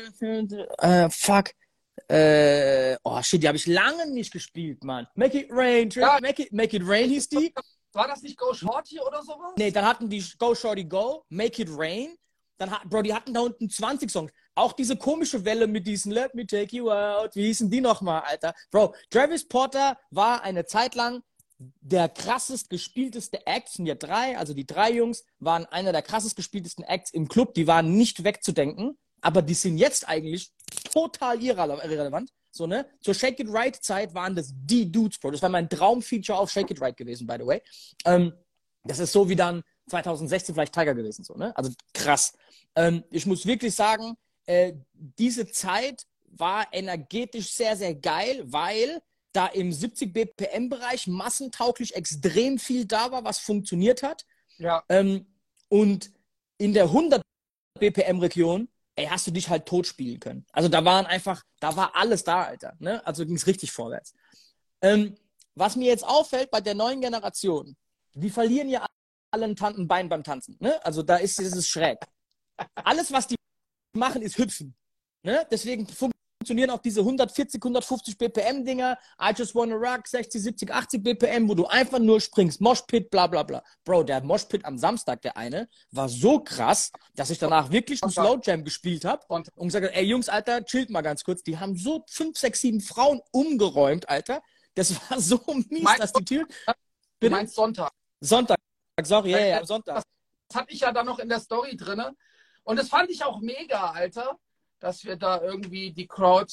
[0.78, 1.50] äh, fuck.
[2.08, 5.06] Äh, oh shit, die habe ich lange nicht gespielt, Mann.
[5.14, 6.18] Make it rain, Trick, Ja.
[6.22, 7.52] make, it, make it rain hieß die.
[7.92, 9.52] War das nicht Go Shorty oder sowas?
[9.56, 12.16] Nee, dann hatten die Go Shorty Go, Make It Rain.
[12.58, 14.32] Dann Bro, die hatten da unten 20 Songs.
[14.54, 17.34] Auch diese komische Welle mit diesen Let Me Take You Out.
[17.36, 18.54] Wie hießen die nochmal, Alter?
[18.70, 21.22] Bro, Travis Porter war eine Zeit lang
[21.58, 23.68] der krassest gespielteste Act.
[23.68, 27.54] Sind ja drei, also die drei Jungs waren einer der krassest gespieltesten Acts im Club.
[27.54, 30.50] Die waren nicht wegzudenken, aber die sind jetzt eigentlich
[30.92, 32.30] total irrele- irrelevant.
[32.50, 32.86] So, ne?
[33.00, 35.32] Zur Shake It Right Zeit waren das die Dudes, Bro.
[35.32, 37.62] Das war mein Traumfeature auf Shake It Right gewesen, by the way.
[38.04, 38.32] Ähm,
[38.84, 41.56] das ist so wie dann 2016 vielleicht Tiger gewesen, so, ne?
[41.56, 42.32] Also krass.
[42.74, 49.00] Ähm, ich muss wirklich sagen, äh, diese Zeit war energetisch sehr, sehr geil, weil
[49.32, 54.24] da im 70 BPM-Bereich massentauglich extrem viel da war, was funktioniert hat.
[54.58, 54.82] Ja.
[54.88, 55.26] Ähm,
[55.68, 56.10] und
[56.56, 57.22] in der 100
[57.78, 60.46] BPM-Region, ey, hast du dich halt tot spielen können.
[60.52, 62.74] Also da waren einfach, da war alles da, Alter.
[62.80, 63.04] Ne?
[63.06, 64.14] Also ging es richtig vorwärts.
[64.82, 65.16] Ähm,
[65.54, 67.76] was mir jetzt auffällt bei der neuen Generation,
[68.14, 68.86] die verlieren ja
[69.30, 70.56] alle ein Tan- ein Bein beim Tanzen.
[70.60, 70.84] Ne?
[70.84, 71.98] Also da ist es schräg.
[72.74, 73.36] Alles, was die
[73.96, 74.74] machen, ist hüpfen.
[75.22, 75.46] Ne?
[75.50, 78.98] Deswegen funktionieren auch diese 140, 150 BPM-Dinger.
[79.20, 82.60] I just wanna rock, 60, 70, 80 BPM, wo du einfach nur springst.
[82.60, 83.62] Moshpit, bla bla bla.
[83.84, 88.12] Bro, der Moshpit am Samstag, der eine, war so krass, dass ich danach wirklich einen
[88.12, 91.42] Slow Jam gespielt habe und gesagt habe, ey Jungs, Alter, chillt mal ganz kurz.
[91.42, 94.42] Die haben so 5, 6, 7 Frauen umgeräumt, Alter.
[94.74, 96.46] Das war so mies, Meinst dass die Tür...
[97.20, 97.90] Du meinst Sonntag.
[98.20, 98.58] Sonntag,
[99.06, 100.02] sorry, ja, am Sonntag.
[100.48, 102.14] Das hatte ich ja dann noch in der Story drinne.
[102.64, 104.38] Und das fand ich auch mega, Alter,
[104.78, 106.52] dass wir da irgendwie die Crowd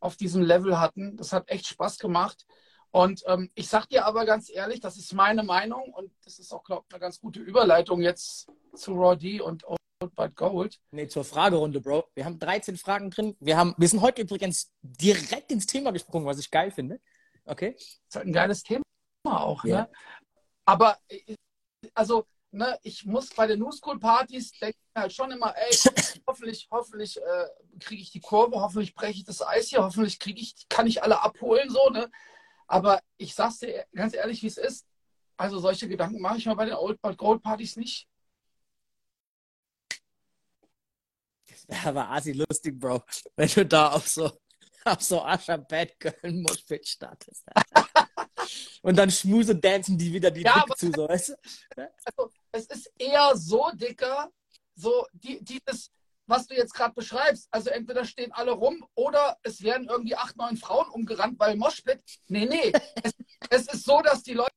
[0.00, 1.16] auf diesem Level hatten.
[1.16, 2.46] Das hat echt Spaß gemacht.
[2.90, 6.52] Und ähm, ich sag dir aber ganz ehrlich, das ist meine Meinung und das ist
[6.52, 9.78] auch, glaube ich, eine ganz gute Überleitung jetzt zu Raw D und Old
[10.14, 10.78] But Gold.
[10.92, 12.04] Nee, zur Fragerunde, Bro.
[12.14, 13.36] Wir haben 13 Fragen drin.
[13.40, 17.00] Wir, haben, wir sind heute übrigens direkt ins Thema gesprungen, was ich geil finde.
[17.46, 17.72] Okay.
[17.74, 18.82] Das ist halt ein geiles Thema
[19.24, 19.82] auch, Ja.
[19.82, 19.90] ne?
[20.66, 21.34] Aber äh,
[21.94, 25.74] also, ne, ich muss bei den New School Partys denken halt schon immer, ey,
[26.26, 27.46] hoffentlich, hoffentlich äh,
[27.80, 31.02] kriege ich die Kurve, hoffentlich breche ich das Eis hier, hoffentlich kriege ich, kann ich
[31.02, 32.10] alle abholen, so, ne?
[32.66, 34.86] Aber ich sag's dir ganz ehrlich, wie es ist.
[35.36, 38.08] Also solche Gedanken mache ich mir bei den Old But Gold Partys nicht.
[41.84, 43.02] Aber asi lustig, Bro.
[43.36, 44.30] Wenn du da auf so,
[44.84, 47.44] auf so Ascher Bad Girl Moshpit startest.
[48.82, 51.34] Und dann schmuse dancen die wieder die Ja, Dick zu, so, weißt du?
[52.04, 54.30] Also, es ist eher so dicker,
[54.74, 55.90] so die, dieses,
[56.26, 57.48] was du jetzt gerade beschreibst.
[57.50, 62.00] Also entweder stehen alle rum oder es werden irgendwie acht, neun Frauen umgerannt bei Moshpit.
[62.28, 62.72] Nee, nee.
[63.02, 63.12] es,
[63.50, 64.50] es ist so, dass die Leute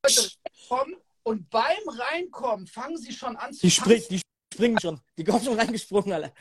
[0.68, 4.04] kommen und beim Reinkommen fangen sie schon an zu Die, tanzen.
[4.10, 4.20] die
[4.52, 5.00] springen schon.
[5.16, 6.32] Die kommen schon reingesprungen, alle.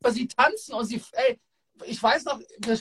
[0.00, 1.40] Aber sie tanzen und sie, ey,
[1.84, 2.78] ich weiß noch, wir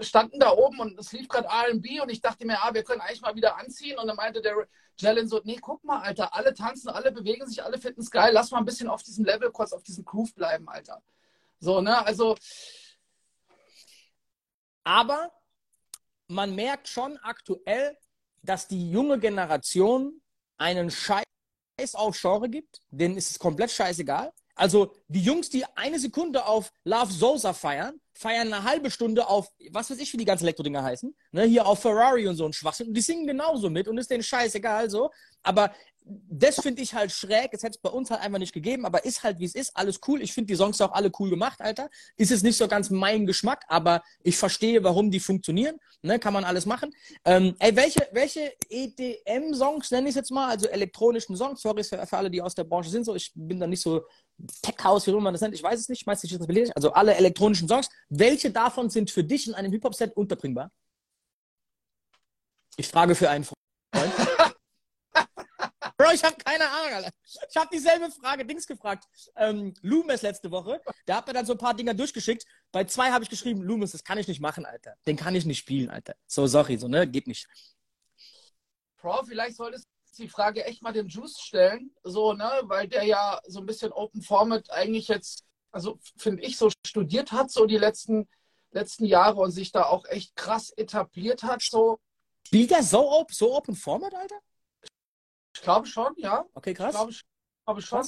[0.00, 3.00] standen da oben und es lief gerade R&B und ich dachte mir, ah, wir können
[3.00, 4.66] eigentlich mal wieder anziehen und dann meinte der
[4.98, 8.32] Jalen so, nee, guck mal, Alter, alle tanzen, alle bewegen sich, alle finden es geil,
[8.32, 11.02] lass mal ein bisschen auf diesem Level, kurz auf diesem Groove bleiben, Alter.
[11.60, 12.36] So, ne, also,
[14.84, 15.32] Aber
[16.28, 17.96] man merkt schon aktuell,
[18.42, 20.20] dass die junge Generation
[20.56, 21.24] einen Scheiß
[21.94, 22.80] auf Genre gibt.
[22.90, 24.32] Denen ist es komplett scheißegal.
[24.54, 29.48] Also die Jungs, die eine Sekunde auf Love Sosa feiern, feiern eine halbe Stunde auf,
[29.70, 32.52] was weiß ich, wie die ganzen Elektrodinger heißen, ne, hier auf Ferrari und so ein
[32.52, 32.88] Schwachsinn.
[32.88, 35.10] Und die singen genauso mit und ist denen scheißegal so.
[35.44, 35.72] Aber
[36.08, 37.50] das finde ich halt schräg.
[37.52, 39.76] Es hätte es bei uns halt einfach nicht gegeben, aber ist halt wie es ist.
[39.76, 40.22] Alles cool.
[40.22, 41.90] Ich finde die Songs auch alle cool gemacht, Alter.
[42.16, 45.76] Ist es nicht so ganz mein Geschmack, aber ich verstehe, warum die funktionieren.
[46.02, 46.94] Ne, kann man alles machen.
[47.24, 50.48] Ähm, ey, welche, welche EDM-Songs nenne ich jetzt mal?
[50.48, 51.60] Also elektronischen Songs.
[51.60, 53.04] Sorry für, für alle, die aus der Branche sind.
[53.04, 54.02] So, ich bin da nicht so
[54.62, 55.54] Tech-House, wie auch immer man das nennt.
[55.54, 56.02] Ich weiß es nicht.
[56.02, 56.72] Schmeiß dich jetzt beledig.
[56.74, 57.88] Also alle elektronischen Songs.
[58.08, 60.70] Welche davon sind für dich in einem Hip-Hop-Set unterbringbar?
[62.76, 63.58] Ich frage für einen Freund.
[65.98, 67.10] Bro, ich habe keine Ahnung, Alter.
[67.50, 69.04] Ich habe dieselbe Frage Dings gefragt.
[69.34, 70.80] Ähm, Loomis letzte Woche.
[71.08, 72.44] Der hat mir dann so ein paar Dinger durchgeschickt.
[72.70, 74.94] Bei zwei habe ich geschrieben, Loomis, das kann ich nicht machen, Alter.
[75.08, 76.14] Den kann ich nicht spielen, Alter.
[76.28, 77.04] So, sorry, so, ne?
[77.08, 77.48] Geht nicht.
[78.98, 83.04] Bro, vielleicht solltest du die Frage echt mal dem Juice stellen, so, ne, weil der
[83.04, 87.66] ja so ein bisschen Open Format eigentlich jetzt, also finde ich, so studiert hat, so
[87.66, 88.28] die letzten,
[88.70, 91.98] letzten Jahre und sich da auch echt krass etabliert hat, so.
[92.46, 94.38] Spielt der so, so Open Format, Alter?
[95.58, 96.44] Ich glaube schon, ja.
[96.54, 96.94] Okay, Ich krass.
[96.94, 97.24] glaube, ich
[97.66, 98.06] glaube schon.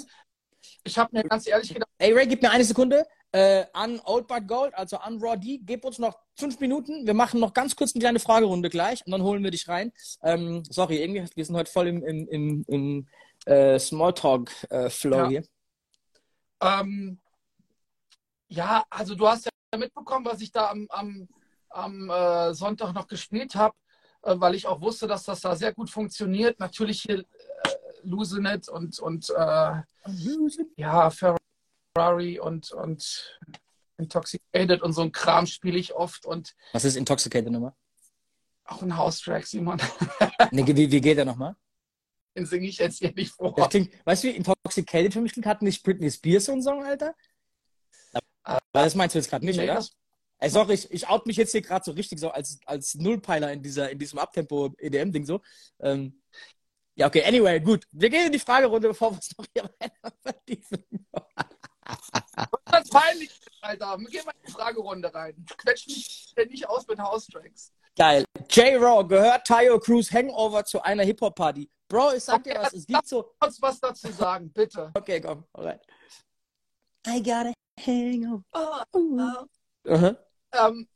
[0.85, 3.05] Ich habe mir ganz ehrlich gedacht, Ey, Ray, gib mir eine Sekunde.
[3.33, 7.07] Äh, an Old But Gold, also an Raw D, gib uns noch fünf Minuten.
[7.07, 9.93] Wir machen noch ganz kurz eine kleine Fragerunde gleich und dann holen wir dich rein.
[10.23, 13.09] Ähm, sorry, irgendwie, wir sind heute voll im, im, im, im
[13.47, 15.29] äh, Smalltalk-Flow Ja.
[15.29, 15.45] hier.
[16.63, 17.21] ähm,
[18.49, 21.29] ja, also du hast ja mitbekommen, was ich da am, am,
[21.71, 23.90] am äh, Sonntag noch gespielt habe, äh,
[24.23, 26.59] weil ich auch wusste, dass das da sehr gut funktioniert.
[26.61, 27.25] Natürlich hier äh,
[28.03, 29.83] Lusenet und, und äh,
[30.77, 33.39] ja, Ferrari und, und
[33.99, 37.75] Intoxicated und so ein Kram spiele ich oft und Was ist Intoxicated nochmal?
[38.65, 39.81] auch ein House-Track, Simon.
[40.53, 41.57] Nee, wie, wie geht der nochmal?
[42.37, 43.53] Den singe ich jetzt hier nicht vor.
[43.69, 45.47] Klingt, weißt du, wie Intoxicated für mich klingt?
[45.47, 47.15] Hat nicht Britney Spears so einen Song, Alter?
[48.45, 49.75] Aber das meinst du jetzt gerade nicht, Nee, oder?
[49.75, 49.91] das-
[50.43, 53.53] Ey, sorry, ich, ich out mich jetzt hier gerade so richtig so als, als Nullpeiler
[53.53, 55.43] in, dieser, in diesem Abtempo-EDM-Ding so.
[55.81, 56.23] Ähm,
[56.95, 57.85] ja, okay, anyway, gut.
[57.93, 60.85] Wir gehen in die Fragerunde, bevor wir es noch hier weiter vertiefen.
[62.65, 63.99] Das ist peinlich, Alter.
[63.99, 65.45] Wir gehen mal in die Fragerunde rein.
[65.59, 67.73] Quetsch mich ständig aus mit House-Tracks.
[67.97, 68.25] Geil.
[68.49, 71.71] J-Raw, gehört Tayo Cruz Hangover zu einer Hip-Hop-Party?
[71.87, 73.35] Bro, ich sag dir was, es gibt so...
[73.41, 74.91] Kurz was dazu sagen, bitte.
[74.95, 75.81] Okay, komm, alright.
[77.07, 78.43] I got a hangover.
[78.53, 79.47] Oh,
[79.89, 80.17] Aha.
[80.53, 80.89] Ähm,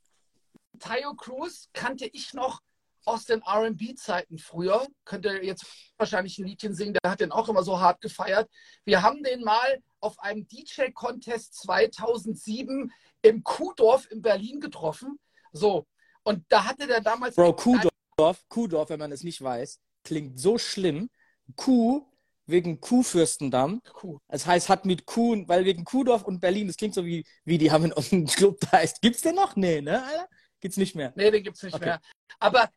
[0.79, 2.61] Tayo Cruz kannte ich noch
[3.05, 4.87] aus den RB-Zeiten früher.
[5.05, 8.51] Könnt ihr jetzt wahrscheinlich ein Liedchen singen, der hat den auch immer so hart gefeiert.
[8.85, 15.19] Wir haben den mal auf einem DJ-Contest 2007 im Kuhdorf in Berlin getroffen.
[15.53, 15.87] So,
[16.23, 17.37] und da hatte der damals.
[17.37, 21.11] Bro, Kuhdorf, Kuhdorf, wenn man es nicht weiß, klingt so schlimm.
[21.57, 22.07] Kuh
[22.47, 23.81] wegen Kuhfürstendamm.
[23.93, 24.19] Kuh.
[24.29, 27.59] Das heißt, hat mit Kuh, weil wegen Kuhdorf und Berlin, das klingt so wie, wie
[27.59, 29.01] die haben in unserem Club da heißt.
[29.01, 29.57] Gibt's den noch?
[29.57, 30.29] Nee, ne, Alter?
[30.61, 31.13] Gibt's nicht mehr.
[31.17, 31.85] Nee, den gibt's nicht okay.
[31.85, 32.01] mehr.
[32.39, 32.71] Aber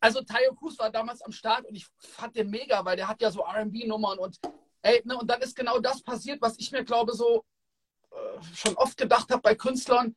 [0.00, 3.20] also Tayo Cruz war damals am Start und ich fand den mega, weil der hat
[3.20, 4.38] ja so RB-Nummern und
[4.82, 7.44] ey, ne, und dann ist genau das passiert, was ich mir glaube so
[8.10, 10.16] äh, schon oft gedacht habe bei Künstlern.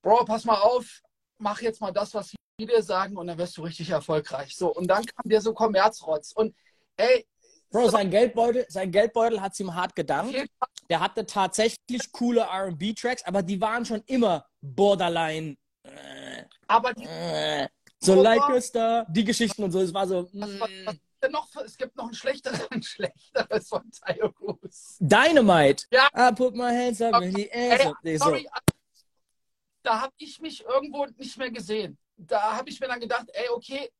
[0.00, 1.00] Bro, pass mal auf,
[1.38, 4.56] mach jetzt mal das, was dir sagen und dann wirst du richtig erfolgreich.
[4.56, 6.32] So, und dann kam der so Kommerzrotz.
[6.32, 6.54] Und
[6.96, 7.26] ey.
[7.72, 10.36] Bro, sein Geldbeutel, sein Geldbeutel hat ihm hart gedankt.
[10.90, 15.56] Der hatte tatsächlich coole RB-Tracks, aber die waren schon immer borderline.
[15.82, 17.66] Äh, aber die, äh,
[17.98, 20.28] so oh, like a star, die Geschichten und so, es war so.
[20.32, 21.48] Was, was, was denn noch?
[21.64, 24.96] Es gibt noch ein schlechteres, schlechteres von Tayo Cruz.
[25.00, 25.86] Dynamite.
[25.90, 26.08] Ja.
[26.14, 27.94] I put my hands up in the air.
[28.02, 28.46] Ey, sorry,
[29.82, 31.98] da habe ich mich irgendwo nicht mehr gesehen.
[32.16, 33.90] Da habe ich mir dann gedacht, ey, okay,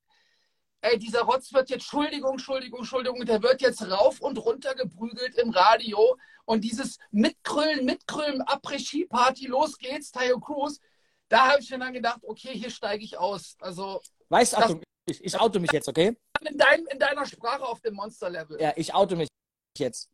[0.82, 5.36] ey, dieser Rotz wird jetzt, Entschuldigung, Entschuldigung, Entschuldigung, der wird jetzt rauf und runter geprügelt
[5.36, 10.80] im Radio und dieses Mitkrüllen, Mitkrüllen, Après-Ski-Party, los geht's, Tayo Cruz,
[11.28, 13.56] da habe ich mir dann gedacht, okay, hier steige ich aus.
[13.60, 16.16] Also, weißt du, ich, ich auto mich jetzt, okay?
[16.40, 18.60] In, dein, in deiner Sprache auf dem Monster-Level.
[18.60, 19.28] Ja, ich auto mich
[19.78, 20.10] jetzt.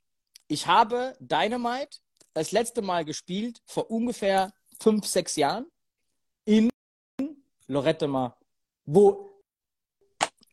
[0.46, 1.98] Ich habe Dynamite
[2.34, 5.66] das letzte Mal gespielt vor ungefähr fünf, sechs Jahren
[6.44, 6.70] in
[7.66, 8.38] Lorette Mar,
[8.84, 9.27] wo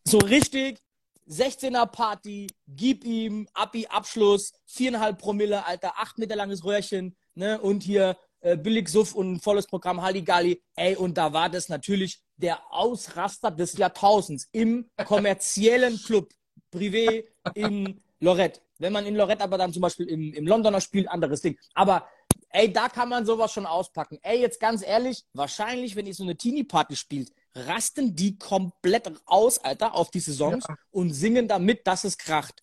[0.08, 0.80] so richtig
[1.28, 7.82] 16er Party, gib ihm, Abi, Abschluss, viereinhalb Promille, Alter, acht Meter langes Röhrchen, ne, und
[7.82, 10.62] hier äh, billig Suff und volles Programm Halligalli.
[10.76, 16.32] Ey, und da war das natürlich der Ausraster des Jahrtausends im kommerziellen Club,
[16.72, 18.62] Privé in Lorette.
[18.78, 21.58] Wenn man in Lorette aber dann zum Beispiel im, im Londoner spielt, anderes Ding.
[21.74, 22.08] Aber
[22.50, 24.20] ey, da kann man sowas schon auspacken.
[24.22, 29.58] Ey, jetzt ganz ehrlich, wahrscheinlich, wenn ihr so eine Teenie-Party spielt, rasten die komplett aus,
[29.60, 30.76] Alter, auf die Saisons ja.
[30.92, 32.62] und singen damit, dass es kracht.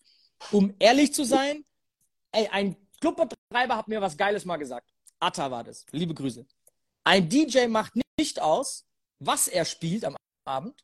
[0.51, 1.65] Um ehrlich zu sein,
[2.31, 4.89] ey, ein Clubbetreiber hat mir was Geiles mal gesagt.
[5.19, 5.85] Atta war das.
[5.91, 6.45] Liebe Grüße.
[7.03, 8.85] Ein DJ macht nicht aus,
[9.19, 10.83] was er spielt am Abend,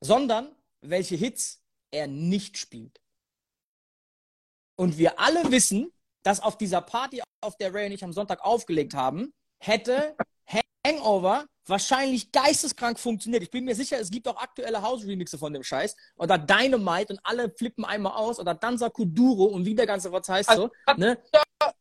[0.00, 3.00] sondern welche Hits er nicht spielt.
[4.76, 8.42] Und wir alle wissen, dass auf dieser Party, auf der Ray und ich am Sonntag
[8.42, 10.16] aufgelegt haben, hätte
[10.86, 13.42] Hangover wahrscheinlich geisteskrank funktioniert.
[13.42, 15.94] Ich bin mir sicher, es gibt auch aktuelle House-Remixe von dem Scheiß.
[16.16, 18.38] Oder Dynamite und alle flippen einmal aus.
[18.38, 20.94] Oder Danza Kuduro und wie der ganze was heißt also, so.
[20.94, 21.18] Ne?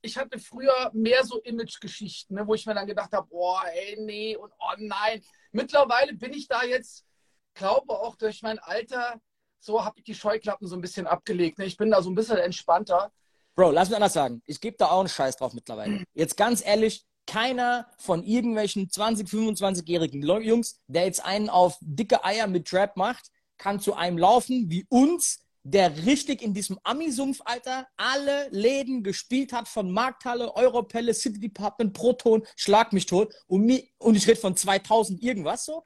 [0.01, 3.97] Ich hatte früher mehr so Image-Geschichten, ne, wo ich mir dann gedacht habe, boah, ey,
[3.99, 5.23] nee und oh nein.
[5.51, 7.05] Mittlerweile bin ich da jetzt,
[7.53, 9.19] glaube auch durch mein Alter,
[9.59, 11.57] so habe ich die Scheuklappen so ein bisschen abgelegt.
[11.57, 11.65] Ne?
[11.65, 13.11] Ich bin da so ein bisschen entspannter.
[13.55, 14.41] Bro, lass mich anders sagen.
[14.45, 16.03] Ich gebe da auch einen Scheiß drauf mittlerweile.
[16.13, 22.47] Jetzt ganz ehrlich, keiner von irgendwelchen 20, 25-jährigen Jungs, der jetzt einen auf dicke Eier
[22.47, 27.87] mit Trap macht, kann zu einem laufen wie uns, der richtig in diesem Ami-Sumpf, Alter,
[27.97, 33.35] alle Läden gespielt hat, von Markthalle, Europelle, City Department, Proton, Schlag mich tot.
[33.45, 35.83] Und, mir, und ich rede von 2000 irgendwas so.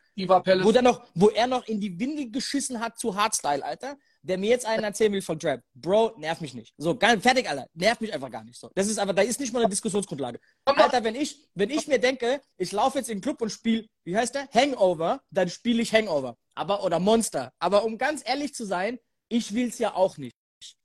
[0.63, 3.97] Wo, noch, wo er noch in die Windel geschissen hat zu Hardstyle, Alter.
[4.25, 5.61] Der mir jetzt einen erzählen will von Trap.
[5.73, 6.73] Bro, nerv mich nicht.
[6.77, 7.67] So, gar, fertig, Alter.
[7.73, 8.57] Nerv mich einfach gar nicht.
[8.57, 8.69] So.
[8.73, 10.39] Das ist aber, da ist nicht mal eine Diskussionsgrundlage.
[10.63, 13.85] Alter, wenn ich, wenn ich mir denke, ich laufe jetzt in den Club und spiele,
[14.05, 14.47] wie heißt der?
[14.53, 16.37] Hangover, dann spiele ich Hangover.
[16.55, 17.51] Aber, oder Monster.
[17.59, 20.35] Aber um ganz ehrlich zu sein, ich will es ja auch nicht.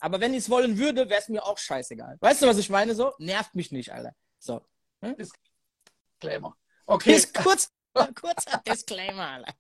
[0.01, 2.16] Aber wenn ich es wollen würde, wäre es mir auch scheißegal.
[2.20, 2.96] Weißt du, was ich meine?
[2.96, 4.12] So, nervt mich nicht, Alter.
[4.40, 4.61] So.
[5.03, 5.14] Hm?
[5.16, 6.57] Disclaimer.
[6.87, 7.14] Okay.
[7.14, 9.55] Ist kurz, kurzer Disclaimer, Alter.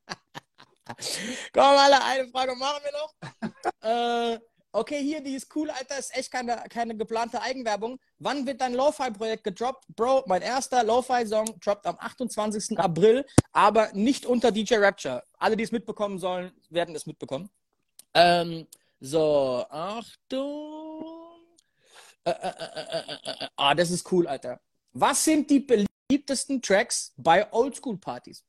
[1.52, 4.34] Komm, Alter, eine Frage machen wir noch.
[4.34, 4.38] äh,
[4.72, 7.98] okay, hier, die ist cool, Alter, ist echt keine, keine geplante Eigenwerbung.
[8.18, 9.84] Wann wird dein Lo-Fi-Projekt gedroppt?
[9.94, 12.78] Bro, mein erster Lo-Fi-Song droppt am 28.
[12.78, 15.22] April, aber nicht unter DJ Rapture.
[15.38, 17.50] Alle, die es mitbekommen sollen, werden es mitbekommen.
[18.14, 18.66] Ähm,
[19.00, 21.28] so, Achtung.
[22.24, 24.60] Äh, äh, äh, ah, das ist cool, Alter.
[24.92, 28.44] Was sind die beliebtesten Tracks bei Oldschool-Partys?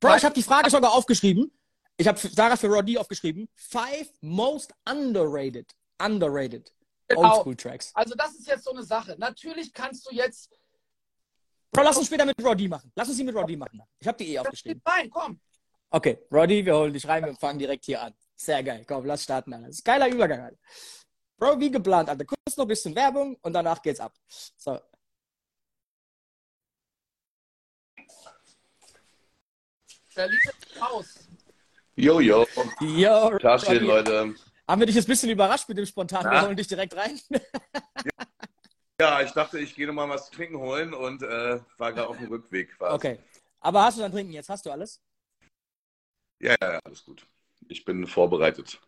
[0.00, 1.50] Bro, ich habe die Frage sogar aufgeschrieben.
[1.96, 3.48] Ich habe Sarah für Roddy aufgeschrieben.
[3.54, 6.70] Five most underrated, underrated
[7.08, 7.36] genau.
[7.36, 7.90] Oldschool Tracks.
[7.94, 9.16] Also das ist jetzt so eine Sache.
[9.18, 10.50] Natürlich kannst du jetzt.
[11.72, 12.90] Bro, lass uns später mit Roddy machen.
[12.94, 13.82] Lass uns sie mit Roddy machen.
[13.98, 14.82] Ich habe die eh aufgeschrieben.
[14.84, 15.40] Nein, komm.
[15.90, 18.14] Okay, Roddy, wir holen dich rein, wir fangen direkt hier an.
[18.34, 18.84] Sehr geil.
[18.86, 19.66] Komm, lass starten, Alter.
[19.66, 20.58] Das ist geiler Übergang, Alter.
[21.38, 22.24] Bro, wie geplant, Alter.
[22.24, 24.14] Kurz noch ein bisschen Werbung und danach geht's ab.
[24.56, 24.78] So.
[30.16, 31.28] Berlin ist raus.
[31.94, 32.46] Jojo.
[32.80, 33.84] Yo, Taschen, Rocky.
[33.84, 34.34] Leute.
[34.66, 36.24] Haben wir dich jetzt ein bisschen überrascht mit dem Spontan?
[36.24, 37.20] Wir holen dich direkt rein.
[38.98, 42.16] Ja, ich dachte, ich gehe nochmal was zu trinken holen und äh, war gerade auf
[42.16, 42.78] dem Rückweg.
[42.78, 42.94] quasi.
[42.94, 43.18] Okay.
[43.60, 44.48] Aber hast du dann trinken jetzt?
[44.48, 45.02] Hast du alles?
[46.40, 47.26] Ja, ja, ja, alles gut.
[47.68, 48.80] Ich bin vorbereitet.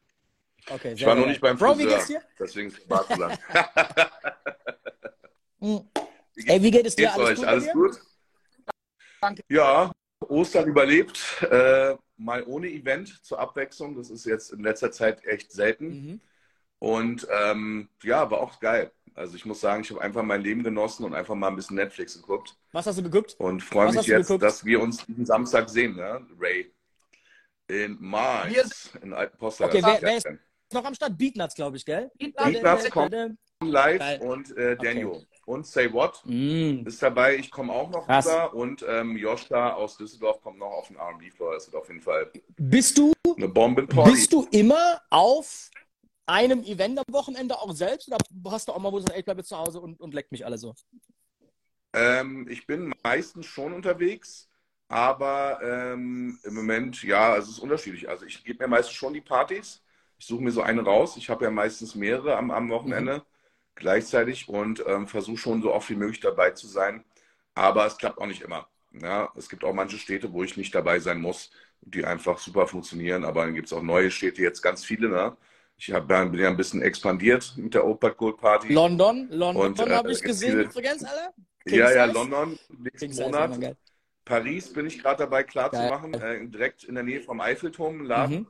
[0.71, 1.91] Okay, Ich war noch nicht beim Bro, Friseur.
[1.91, 2.23] wie geht's dir?
[2.39, 3.39] Deswegen war es lang.
[5.61, 5.91] Hm.
[6.47, 7.09] Ey, wie geht es dir?
[7.09, 7.41] Geht's euch?
[7.43, 7.73] bei Alles dir?
[7.75, 8.01] gut?
[9.21, 9.43] Danke.
[9.51, 9.91] Ja,
[10.29, 11.21] Ostern überlebt.
[11.51, 13.97] Äh, mal ohne Event zur Abwechslung.
[13.97, 15.87] Das ist jetzt in letzter Zeit echt selten.
[15.89, 16.21] Mhm.
[16.81, 18.91] Und ähm, ja, war auch geil.
[19.15, 21.77] Also ich muss sagen, ich habe einfach mein Leben genossen und einfach mal ein bisschen
[21.77, 22.57] Netflix geguckt.
[22.73, 23.35] Was hast du geguckt?
[23.39, 24.43] Und freue mich jetzt, geguckt?
[24.45, 26.25] dass wir uns diesen Samstag sehen, ne?
[26.39, 26.73] Ray.
[27.67, 29.67] In Wir Mainz, in Altenposter.
[29.67, 30.29] Okay, wer- wer ist-
[30.73, 32.11] Noch am Start Beatnuts, glaube ich, gell?
[32.19, 33.15] Beatnuts kommt
[33.61, 34.21] live Geil.
[34.21, 35.27] und äh, Daniel.
[35.49, 36.87] Und Say What Mm.
[36.87, 37.37] ist dabei.
[37.37, 38.27] Ich komme auch noch Krass.
[38.27, 38.53] rüber.
[38.53, 41.55] Und ähm, Joshua aus Düsseldorf kommt noch auf den R&B-Floor.
[41.55, 44.13] Das wird auf jeden Fall Bist du, eine Bombenparty.
[44.13, 45.71] bist du immer auf
[46.27, 48.09] einem Event am Wochenende auch selbst?
[48.09, 48.19] Oder
[48.51, 50.45] hast du auch mal, wo du sagst, ich bleibe zu Hause und, und leckt mich
[50.45, 50.75] alle so?
[51.95, 54.51] Ähm, ich bin meistens schon unterwegs,
[54.89, 58.07] aber ähm, im Moment, ja, also es ist unterschiedlich.
[58.07, 59.83] Also ich gebe mir meistens schon die Partys.
[60.19, 61.17] Ich suche mir so eine raus.
[61.17, 63.23] Ich habe ja meistens mehrere am, am Wochenende
[63.79, 67.05] gleichzeitig und ähm, versuche schon so oft wie möglich dabei zu sein.
[67.55, 68.69] Aber es klappt auch nicht immer.
[68.93, 72.67] Ja, es gibt auch manche Städte, wo ich nicht dabei sein muss, die einfach super
[72.67, 73.25] funktionieren.
[73.25, 75.09] Aber dann gibt es auch neue Städte, jetzt ganz viele.
[75.09, 75.37] Ne?
[75.77, 78.73] Ich hab, bin ja ein bisschen expandiert mit der Opat Gold Party.
[78.73, 81.33] London, London äh, habe ich gesehen übrigens, alle.
[81.67, 82.19] ja, ja, King Size?
[82.19, 83.77] London, nächsten King Size, Monat.
[84.25, 85.83] Paris bin ich gerade dabei klar Geil.
[85.83, 88.41] zu machen, äh, direkt in der Nähe vom Eiffelturm, Laden.
[88.41, 88.47] Mhm.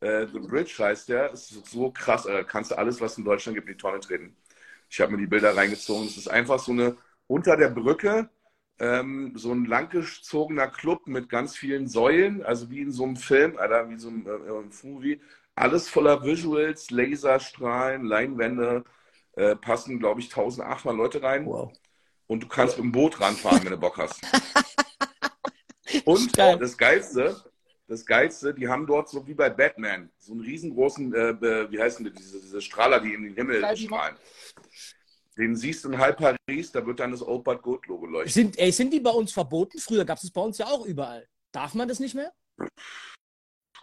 [0.00, 3.56] Äh, The Bridge heißt der, ist so krass, äh, kannst du alles, was in Deutschland
[3.56, 4.36] gibt, in die Tonne treten.
[4.94, 6.06] Ich habe mir die Bilder reingezogen.
[6.06, 8.30] Es ist einfach so eine unter der Brücke
[8.78, 13.56] ähm, so ein langgezogener Club mit ganz vielen Säulen, also wie in so einem Film,
[13.56, 15.20] Alter, wie so ein, äh, ein Movie.
[15.56, 18.84] Alles voller Visuals, Laserstrahlen, Leinwände.
[19.36, 21.46] Äh, passen, glaube ich, 1800 Leute rein.
[21.46, 21.72] Wow.
[22.28, 24.20] Und du kannst mit dem Boot ranfahren, wenn du Bock hast.
[26.04, 26.56] Und Geil.
[26.58, 27.36] das Geilste,
[27.86, 31.80] das Geilste, die haben dort so wie bei Batman, so einen riesengroßen, äh, äh, wie
[31.80, 34.16] heißen die, diese, diese Strahler, die in den Himmel strahlen.
[35.36, 38.32] Den siehst du in halb Paris, da wird dann das Old But Good Logo leuchten.
[38.32, 39.78] Sind, ey, sind die bei uns verboten?
[39.78, 41.26] Früher gab es es bei uns ja auch überall.
[41.50, 42.32] Darf man das nicht mehr?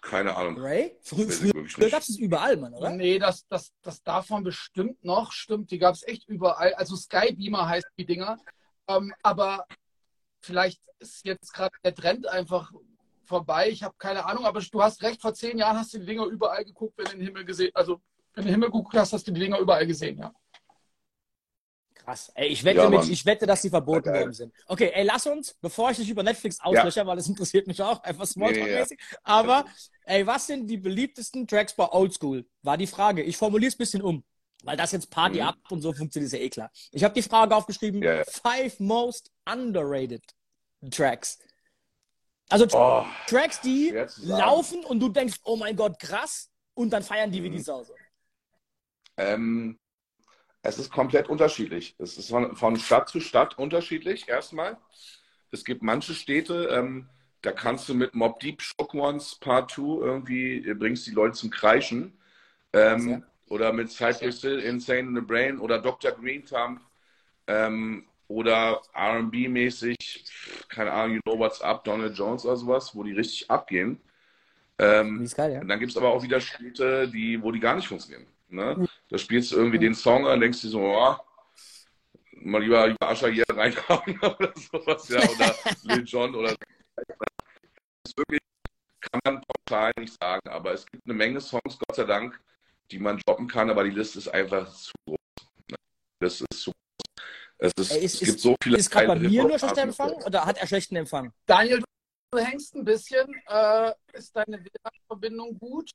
[0.01, 0.57] Keine Ahnung.
[0.57, 0.97] Ray?
[1.01, 2.89] Frü früher gab es es überall, Mann, oder?
[2.89, 5.31] Nee, das, das, das darf man bestimmt noch.
[5.31, 6.73] Stimmt, die gab es echt überall.
[6.73, 8.39] Also Skybeamer heißt die Dinger.
[8.87, 9.67] Ähm, aber
[10.41, 12.71] vielleicht ist jetzt gerade der Trend einfach
[13.31, 13.69] vorbei.
[13.69, 16.25] Ich habe keine Ahnung, aber du hast recht, vor zehn Jahren hast du die Dinger
[16.25, 18.01] überall geguckt, wenn du den Himmel gesehen Also,
[18.35, 20.33] wenn du den Himmel geguckt hast, hast du die Dinger überall gesehen, ja.
[21.95, 22.31] Krass.
[22.35, 24.53] Ey, ich wette, Ja, mit, ich wette, dass die verboten Ja, worden sind.
[24.67, 28.01] Okay, ey, lass uns, bevor ich dich über Netflix auslösche, weil das interessiert mich auch,
[28.03, 28.99] einfach Smalltalk-mäßig.
[29.23, 29.65] Aber,
[30.05, 32.45] ey, was sind die beliebtesten Tracks bei Oldschool?
[32.63, 33.21] War die Frage.
[33.23, 34.23] Ich formuliere es ein bisschen um.
[34.63, 35.47] Weil das jetzt Party Mhm.
[35.47, 36.71] ab und so funktioniert, ist ja eh klar.
[36.91, 38.23] Ich habe die Frage aufgeschrieben: Ja, ja.
[38.23, 40.23] Five most underrated
[40.91, 41.39] Tracks.
[42.51, 47.31] Also Oh, Tracks, die laufen und du denkst, oh mein Gott, krass, und dann feiern
[47.31, 47.63] die wie die Mhm.
[47.63, 47.83] Sau.
[47.83, 47.93] so.
[49.17, 49.77] ähm,
[50.63, 51.95] es ist komplett unterschiedlich.
[51.97, 54.77] Es ist von, von Stadt zu Stadt unterschiedlich, erstmal.
[55.51, 57.09] Es gibt manche Städte, ähm,
[57.41, 61.33] da kannst du mit Mob Deep Shock Ones Part 2 irgendwie, äh, bringst die Leute
[61.33, 62.17] zum Kreischen.
[62.73, 63.21] Ähm, Ja.
[63.49, 66.11] Oder mit Cypress Hill, Insane in the Brain oder Dr.
[66.13, 66.79] Green Thumb
[67.47, 69.95] ähm, oder RB-mäßig,
[70.69, 73.99] keine Ahnung, You Know What's Up, Donald Jones oder sowas, wo die richtig abgehen.
[74.77, 75.61] Ähm, geil, ja.
[75.61, 78.25] und dann gibt es aber auch wieder Städte, die, wo die gar nicht funktionieren.
[78.49, 78.87] Ne?
[79.09, 81.15] Da spielst du irgendwie den Song und denkst dir so, oh,
[82.33, 86.55] mal lieber, lieber Ascher hier reinhauen oder sowas, ja, oder Lil Jon oder
[88.03, 88.39] das wirklich,
[88.99, 92.39] kann man pauschal nicht sagen, aber es gibt eine Menge Songs, Gott sei Dank,
[92.89, 95.17] die man droppen kann, aber die Liste ist einfach zu groß.
[95.69, 95.77] Ne?
[96.19, 96.80] Das ist zu groß.
[97.63, 99.83] Es, ist, Ey, ist- es gibt ist- so viele Ist gerade bei mir nur schlechter
[99.83, 101.31] Empfang oder hat er schlechten Empfang?
[101.45, 101.83] Daniel,
[102.31, 103.31] du hängst ein bisschen.
[103.47, 105.91] Äh, ist deine WLAN-Verbindung gut?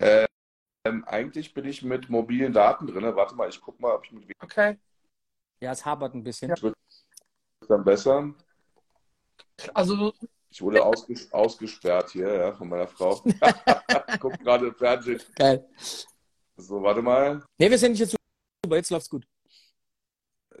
[0.00, 3.04] Ähm, eigentlich bin ich mit mobilen Daten drin.
[3.14, 4.78] Warte mal, ich guck mal, ob ich mit Okay.
[5.60, 6.54] Ja, es habert ein bisschen.
[7.68, 8.32] dann besser.
[9.74, 10.14] Also,
[10.48, 13.20] Ich wurde ausges ausgesperrt hier, ja, von meiner Frau.
[14.20, 15.20] Guck gerade im Fernsehen.
[15.34, 15.68] Geil.
[16.56, 17.44] So, warte mal.
[17.58, 18.16] Nee, wir sind nicht jetzt
[18.64, 19.26] super, jetzt läuft's gut.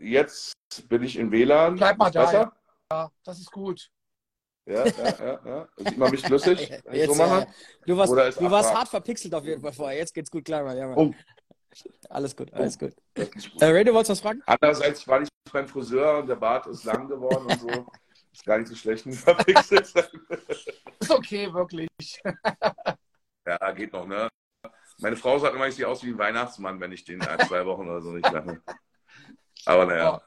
[0.00, 0.54] Jetzt
[0.88, 1.76] bin ich in WLAN.
[1.76, 2.52] Bleib mal Ist da, Besser?
[2.90, 3.90] ja, das ist gut.
[4.66, 5.68] Ja, ja, ja, ja.
[5.78, 6.70] Sieht man mich flüssig?
[6.92, 7.42] Jetzt, so mache?
[7.42, 7.46] äh,
[7.86, 9.96] du warst, du warst hart verpixelt auf jeden Fall vorher.
[9.96, 10.76] Jetzt geht's gut klar, Mann.
[10.76, 10.98] Ja, Mann.
[10.98, 11.14] Oh.
[12.10, 12.94] Alles gut, alles gut.
[13.14, 13.30] Gut.
[13.60, 14.42] Äh, Ray, du wolltest was fragen?
[14.46, 17.86] Andererseits war ich beim Friseur und der Bart ist lang geworden und so.
[18.32, 19.92] Ist gar nicht so schlecht verpixelt.
[21.00, 22.20] ist okay, wirklich.
[23.46, 24.28] ja, geht noch, ne?
[24.98, 27.64] Meine Frau sagt immer, ich sehe aus wie ein Weihnachtsmann, wenn ich den ein, zwei
[27.64, 28.60] Wochen oder so nicht mache.
[29.64, 30.22] Aber naja.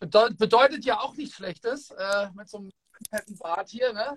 [0.00, 2.70] Bedeutet ja auch nichts Schlechtes äh, mit so einem
[3.10, 4.14] fetten Bart hier, ne?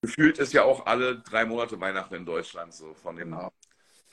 [0.00, 3.30] Gefühlt ist ja auch alle drei Monate Weihnachten in Deutschland, so von dem.
[3.30, 3.52] Genau.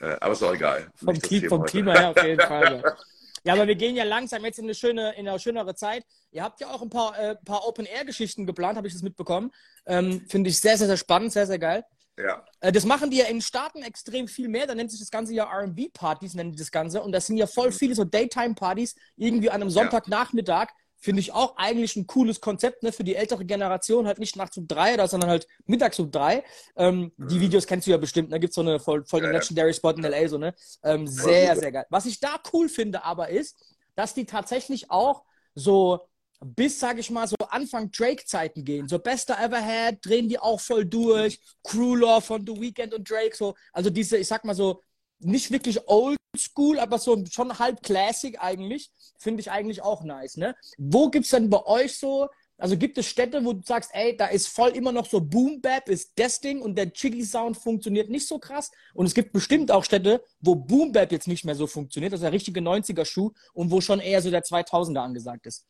[0.00, 0.90] Äh, aber ist auch egal.
[0.96, 2.82] Vom, Klima, vom Klima her auf jeden Fall.
[3.46, 6.04] Ja, aber wir gehen ja langsam jetzt in eine schöne, in eine schönere Zeit.
[6.32, 9.52] Ihr habt ja auch ein paar, äh, paar Open-Air-Geschichten geplant, habe ich das mitbekommen.
[9.86, 11.84] Ähm, Finde ich sehr, sehr, sehr spannend, sehr, sehr geil.
[12.18, 12.44] Ja.
[12.60, 14.66] Äh, das machen die ja in Staaten extrem viel mehr.
[14.66, 17.02] Da nennt sich das Ganze ja RB-Partys, nennen die das Ganze.
[17.02, 20.68] Und das sind ja voll viele so Daytime-Partys, irgendwie an einem Sonntagnachmittag.
[20.98, 24.56] Finde ich auch eigentlich ein cooles Konzept ne, für die ältere Generation, halt nicht nachts
[24.56, 26.42] um drei, oder, sondern halt mittags um drei.
[26.74, 27.28] Ähm, mhm.
[27.28, 28.40] Die Videos kennst du ja bestimmt, da ne?
[28.40, 30.54] gibt es so eine voll, voll ja, Legendary Spot in LA, so, ne?
[30.82, 31.86] Ähm, sehr, sehr geil.
[31.90, 33.56] Was ich da cool finde aber ist,
[33.94, 35.22] dass die tatsächlich auch
[35.54, 36.08] so
[36.44, 38.88] bis, sage ich mal, so Anfang Drake-Zeiten gehen.
[38.88, 41.40] So Bester Ever Had drehen die auch voll durch.
[41.62, 43.54] Crueler von The Weeknd und Drake, so.
[43.72, 44.82] Also diese, ich sag mal so,
[45.18, 48.90] nicht wirklich old school, aber so schon halb classic eigentlich.
[49.18, 50.54] Finde ich eigentlich auch nice, ne?
[50.76, 52.28] Wo gibt's denn bei euch so,
[52.58, 55.60] also gibt es Städte, wo du sagst, ey, da ist voll immer noch so Boom
[55.60, 58.70] Bap, ist das Ding und der Chiggy Sound funktioniert nicht so krass.
[58.94, 62.20] Und es gibt bestimmt auch Städte, wo Boom Bap jetzt nicht mehr so funktioniert, das
[62.20, 65.66] ist der richtige 90er Schuh und wo schon eher so der 2000er angesagt ist.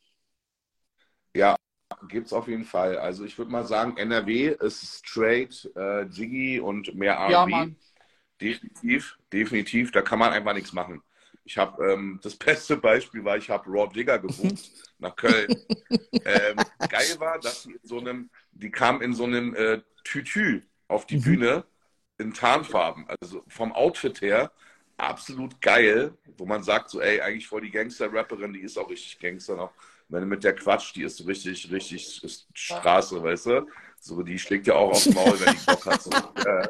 [2.07, 2.97] Gibt es auf jeden Fall.
[2.97, 7.51] Also ich würde mal sagen, NRW ist straight, äh, Jiggy und mehr R&B.
[7.51, 7.67] Ja,
[8.39, 9.91] definitiv, definitiv.
[9.91, 11.01] Da kann man einfach nichts machen.
[11.43, 15.47] Ich habe ähm, das beste Beispiel war, ich habe Raw Digger gebucht nach Köln.
[15.89, 16.57] ähm,
[16.89, 21.07] geil war, dass die in so einem, die kam in so einem äh, Tütü auf
[21.07, 21.23] die mhm.
[21.23, 21.65] Bühne
[22.19, 23.07] in Tarnfarben.
[23.21, 24.51] Also vom Outfit her
[24.97, 29.19] absolut geil, wo man sagt so, ey, eigentlich voll die Gangster-Rapperin, die ist auch richtig
[29.19, 29.71] Gangster noch
[30.09, 33.67] wenn du mit der Quatsch, die ist so richtig, richtig ist Straße, weißt du?
[33.99, 36.01] So, die schlägt ja auch aufs Maul, wenn die Bock hat.
[36.01, 36.11] So.
[36.47, 36.67] Äh,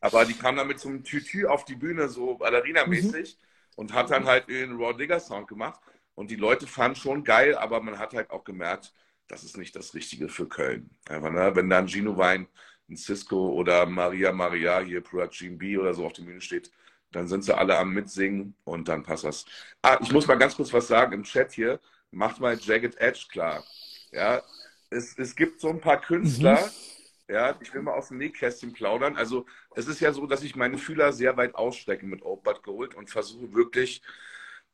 [0.00, 3.72] aber die kam dann mit so einem Tütü auf die Bühne, so Ballerina-mäßig, mhm.
[3.76, 5.80] und hat dann halt den Raw Digger Sound gemacht.
[6.14, 8.94] Und die Leute fanden schon geil, aber man hat halt auch gemerkt,
[9.26, 10.90] das ist nicht das Richtige für Köln.
[11.08, 11.54] Einfach, ne?
[11.54, 12.46] Wenn dann Gino Wein,
[12.88, 16.70] ein Cisco oder Maria Maria hier, Protein B oder so auf der Bühne steht,
[17.12, 19.44] dann sind sie alle am Mitsingen und dann passt das.
[19.82, 21.80] Ah, ich muss mal ganz kurz was sagen im Chat hier
[22.10, 23.64] macht mal Jagged Edge klar.
[24.12, 24.42] Ja,
[24.90, 27.34] es, es gibt so ein paar Künstler, mhm.
[27.34, 29.16] ja, ich will mal aus dem Nähkästchen plaudern.
[29.16, 32.62] Also es ist ja so, dass ich meine Fühler sehr weit ausstrecke mit Old But
[32.62, 34.02] Gold und versuche wirklich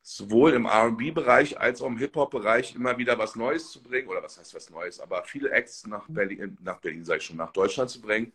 [0.03, 4.09] sowohl im R&B-Bereich als auch im Hip-Hop-Bereich immer wieder was Neues zu bringen.
[4.09, 5.01] Oder was heißt was Neues?
[5.01, 8.32] Aber viele Acts nach Berlin, nach Berlin sage ich schon, nach Deutschland zu bringen.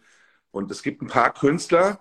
[0.52, 2.00] Und es gibt ein paar Künstler,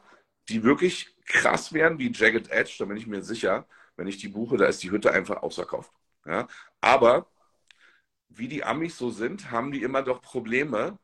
[0.48, 3.66] die wirklich krass werden, wie Jagged Edge, da bin ich mir sicher.
[3.96, 5.92] Wenn ich die buche, da ist die Hütte einfach ausverkauft.
[6.28, 6.46] Ja?
[6.80, 7.26] Aber
[8.28, 10.98] wie die Amis so sind, haben die immer doch Probleme.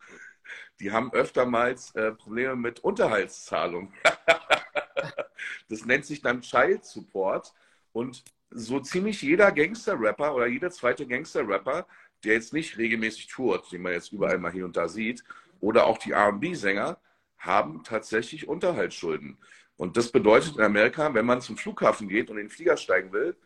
[0.80, 3.92] Die haben öftermals äh, Probleme mit Unterhaltszahlung.
[5.68, 7.54] das nennt sich dann Child Support.
[7.92, 11.86] Und so ziemlich jeder Gangster-Rapper oder jeder zweite Gangster-Rapper,
[12.22, 15.24] der jetzt nicht regelmäßig tourt, den man jetzt überall mal hier und da sieht,
[15.60, 16.98] oder auch die RB-Sänger,
[17.38, 19.38] haben tatsächlich Unterhaltsschulden.
[19.76, 23.12] Und das bedeutet in Amerika, wenn man zum Flughafen geht und in den Flieger steigen
[23.12, 23.36] will,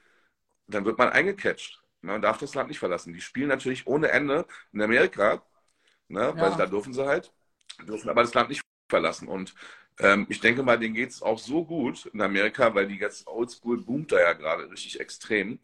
[0.68, 1.82] dann wird man eingecatcht.
[2.02, 3.12] Ne, man darf das Land nicht verlassen.
[3.12, 5.42] Die spielen natürlich ohne Ende in Amerika,
[6.08, 6.40] ne, ja.
[6.40, 7.32] weil da dürfen sie halt,
[7.86, 9.28] dürfen aber das Land nicht verlassen.
[9.28, 9.54] Und
[9.98, 13.26] ähm, ich denke mal, denen geht es auch so gut in Amerika, weil die jetzt
[13.26, 15.58] Oldschool boomt da ja gerade richtig extrem.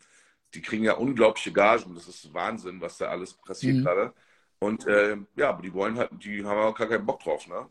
[0.55, 1.95] Die kriegen ja unglaubliche Gagen.
[1.95, 3.85] Das ist Wahnsinn, was da alles passiert mhm.
[3.85, 4.15] gerade.
[4.59, 7.69] Und äh, ja, aber die wollen halt, die haben auch gar keinen Bock drauf, ne?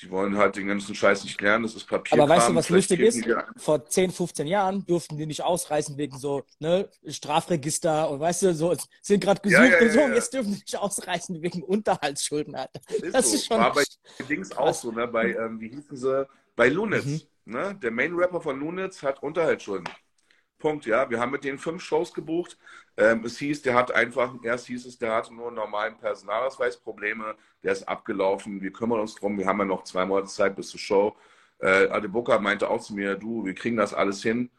[0.00, 2.18] Die wollen halt den ganzen Scheiß nicht lernen, das ist Papier.
[2.18, 3.22] Aber weißt du, was lustig ist?
[3.56, 8.54] Vor 10, 15 Jahren durften die nicht ausreisen wegen so ne, Strafregister und weißt du,
[8.54, 11.62] so sind gerade gesucht ja, ja, und so, und jetzt dürfen die nicht ausreisen wegen
[11.62, 12.56] Unterhaltsschulden.
[12.88, 13.34] Ist das so.
[13.36, 13.58] ist schon.
[13.58, 13.84] War bei
[14.28, 15.06] Dings auch so, ne?
[15.06, 16.26] Bei, ähm, wie hießen sie?
[16.56, 17.04] Bei Lunitz.
[17.04, 17.20] Mhm.
[17.44, 17.78] Ne?
[17.82, 19.88] Der Main-Rapper von Lunitz hat Unterhaltsschulden.
[20.60, 21.10] Punkt, ja.
[21.10, 22.56] Wir haben mit denen fünf Shows gebucht.
[22.96, 27.34] Ähm, es hieß, der hat einfach, erst hieß es, der hatte nur einen normalen Personalausweisprobleme,
[27.64, 30.68] der ist abgelaufen, wir kümmern uns drum, wir haben ja noch zwei Monate Zeit bis
[30.68, 31.16] zur Show.
[31.58, 34.50] Äh, Adebuka meinte auch zu mir, du, wir kriegen das alles hin.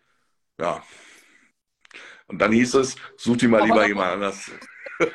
[0.59, 0.83] Ja.
[2.27, 4.51] Und dann hieß es, such dir mal lieber jemand anders.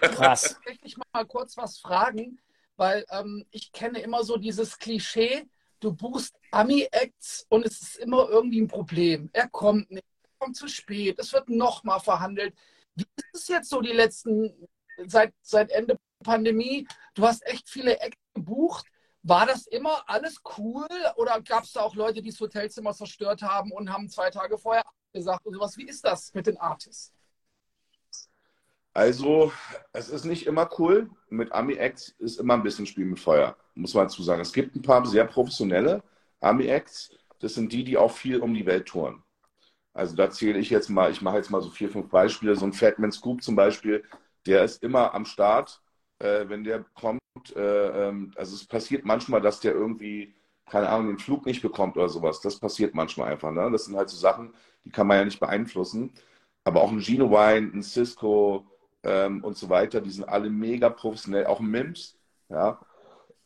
[0.01, 0.61] Krass.
[0.83, 2.39] Ich mal kurz was fragen,
[2.77, 5.45] weil ähm, ich kenne immer so dieses Klischee,
[5.81, 9.31] du buchst Ami-Acts und es ist immer irgendwie ein Problem.
[9.33, 10.05] Er kommt nicht,
[10.39, 12.55] kommt zu spät, es wird nochmal verhandelt.
[12.95, 14.69] Wie ist es jetzt so die letzten,
[15.07, 16.87] seit, seit Ende Pandemie?
[17.15, 18.87] Du hast echt viele Ecken gebucht.
[19.23, 23.43] War das immer alles cool oder gab es da auch Leute, die das Hotelzimmer zerstört
[23.43, 25.77] haben und haben zwei Tage vorher gesagt und sowas?
[25.77, 27.13] Wie ist das mit den Artists?
[28.97, 29.53] Also,
[29.93, 31.11] es ist nicht immer cool.
[31.29, 34.41] Mit Ami-Acts ist immer ein bisschen Spiel mit Feuer, muss man dazu sagen.
[34.41, 36.03] Es gibt ein paar sehr professionelle
[36.41, 37.11] Ami-Acts.
[37.41, 39.23] Das sind die, die auch viel um die Welt touren.
[39.97, 42.55] Also da zähle ich jetzt mal, ich mache jetzt mal so vier, fünf Beispiele.
[42.57, 44.05] So ein Fatman Scoop zum Beispiel,
[44.47, 45.83] der ist immer am Start,
[46.19, 47.21] äh, wenn der kommt.
[47.55, 50.35] Äh, ähm, also es passiert manchmal, dass der irgendwie,
[50.67, 52.41] keine Ahnung, den Flug nicht bekommt oder sowas.
[52.41, 53.51] Das passiert manchmal einfach.
[53.53, 53.71] Ne?
[53.71, 56.13] Das sind halt so Sachen, die kann man ja nicht beeinflussen.
[56.65, 58.67] Aber auch ein Gino Wine, ein Cisco,
[59.05, 62.19] ähm, und so weiter, die sind alle mega professionell, auch MIMS,
[62.49, 62.81] ja.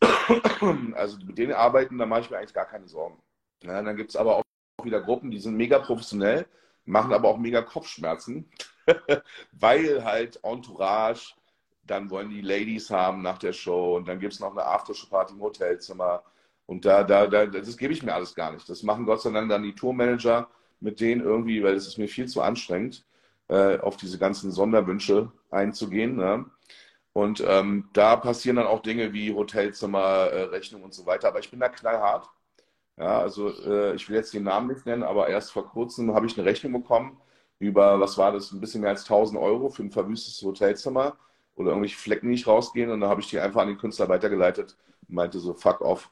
[0.95, 3.21] Also mit denen arbeiten, da mache ich mir eigentlich gar keine Sorgen.
[3.63, 4.43] Ja, dann gibt es aber auch
[4.85, 6.47] wieder Gruppen, die sind mega professionell,
[6.85, 8.51] machen aber auch mega Kopfschmerzen,
[9.53, 11.35] weil halt Entourage,
[11.85, 15.35] dann wollen die Ladies haben nach der Show und dann gibt es noch eine Aftershow-Party
[15.35, 16.23] im Hotelzimmer.
[16.67, 18.69] Und da, da, da, das gebe ich mir alles gar nicht.
[18.69, 22.09] Das machen Gott sei Dank dann die Tourmanager mit denen irgendwie, weil es ist mir
[22.09, 23.05] viel zu anstrengend
[23.49, 26.17] äh, auf diese ganzen Sonderwünsche einzugehen.
[26.17, 26.47] Ne?
[27.13, 31.29] Und ähm, da passieren dann auch Dinge wie Hotelzimmer, äh, Rechnung und so weiter.
[31.29, 32.31] Aber ich bin da knallhart.
[33.01, 36.27] Ja, also äh, ich will jetzt den Namen nicht nennen, aber erst vor kurzem habe
[36.27, 37.19] ich eine Rechnung bekommen
[37.59, 41.17] über, was war das, ein bisschen mehr als 1000 Euro für ein verwüstetes Hotelzimmer
[41.57, 42.91] oder irgendwelche Flecken nicht rausgehen.
[42.91, 44.77] Und dann habe ich die einfach an den Künstler weitergeleitet
[45.09, 46.11] und meinte so, fuck off.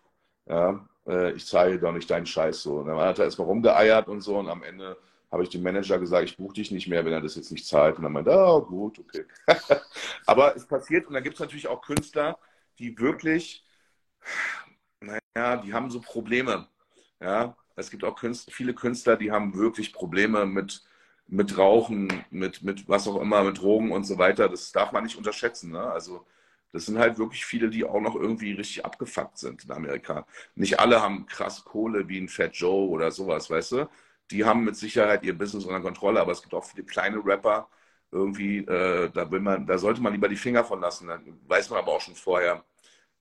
[0.49, 2.79] Ja, äh, ich zahle doch nicht deinen Scheiß so.
[2.79, 4.97] Und dann hat er erstmal rumgeeiert und so und am Ende
[5.31, 7.67] habe ich dem Manager gesagt, ich buche dich nicht mehr, wenn er das jetzt nicht
[7.67, 7.99] zahlt.
[7.99, 9.27] Und dann meinte er, oh, gut, okay.
[10.27, 12.39] Aber es passiert, und da gibt es natürlich auch Künstler,
[12.79, 13.65] die wirklich,
[15.01, 16.69] naja, die haben so Probleme.
[17.21, 20.85] Ja, es gibt auch Künstler, viele Künstler, die haben wirklich Probleme mit,
[21.27, 24.49] mit Rauchen, mit, mit was auch immer, mit Drogen und so weiter.
[24.49, 25.73] Das darf man nicht unterschätzen.
[25.73, 25.83] Ne?
[25.83, 26.25] Also,
[26.73, 30.27] das sind halt wirklich viele, die auch noch irgendwie richtig abgefuckt sind in Amerika.
[30.55, 33.89] Nicht alle haben krass Kohle wie ein Fat Joe oder sowas, weißt du?
[34.31, 37.69] die haben mit Sicherheit ihr Business unter Kontrolle, aber es gibt auch viele kleine Rapper,
[38.11, 41.09] irgendwie, äh, da will man, da sollte man lieber die Finger von lassen.
[41.09, 42.63] Dann weiß man aber auch schon vorher,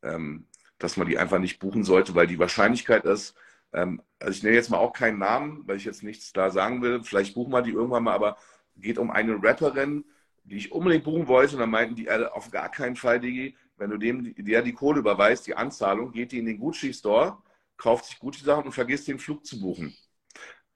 [0.04, 0.48] ähm,
[0.80, 3.36] dass man die einfach nicht buchen sollte, weil die Wahrscheinlichkeit ist,
[3.78, 6.82] ähm, also ich nenne jetzt mal auch keinen Namen, weil ich jetzt nichts da sagen
[6.82, 8.38] will, vielleicht buchen wir die irgendwann mal, aber
[8.76, 10.06] geht um eine Rapperin,
[10.44, 13.56] die ich unbedingt buchen wollte und dann meinten die alle auf gar keinen Fall, Digi,
[13.78, 17.38] wenn du dem der die Kohle überweist, die Anzahlung, geht die in den Gucci Store,
[17.78, 19.96] kauft sich Gucci Sachen und vergisst den Flug zu buchen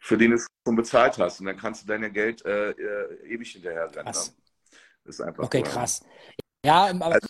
[0.02, 1.40] für den du schon bezahlt hast.
[1.40, 4.12] Und dann kannst du dein Geld äh, äh, ewig hinterher rennen.
[4.12, 4.22] Ne?
[5.06, 6.04] Ist einfach okay, krass.
[6.66, 7.28] Ja, aber also,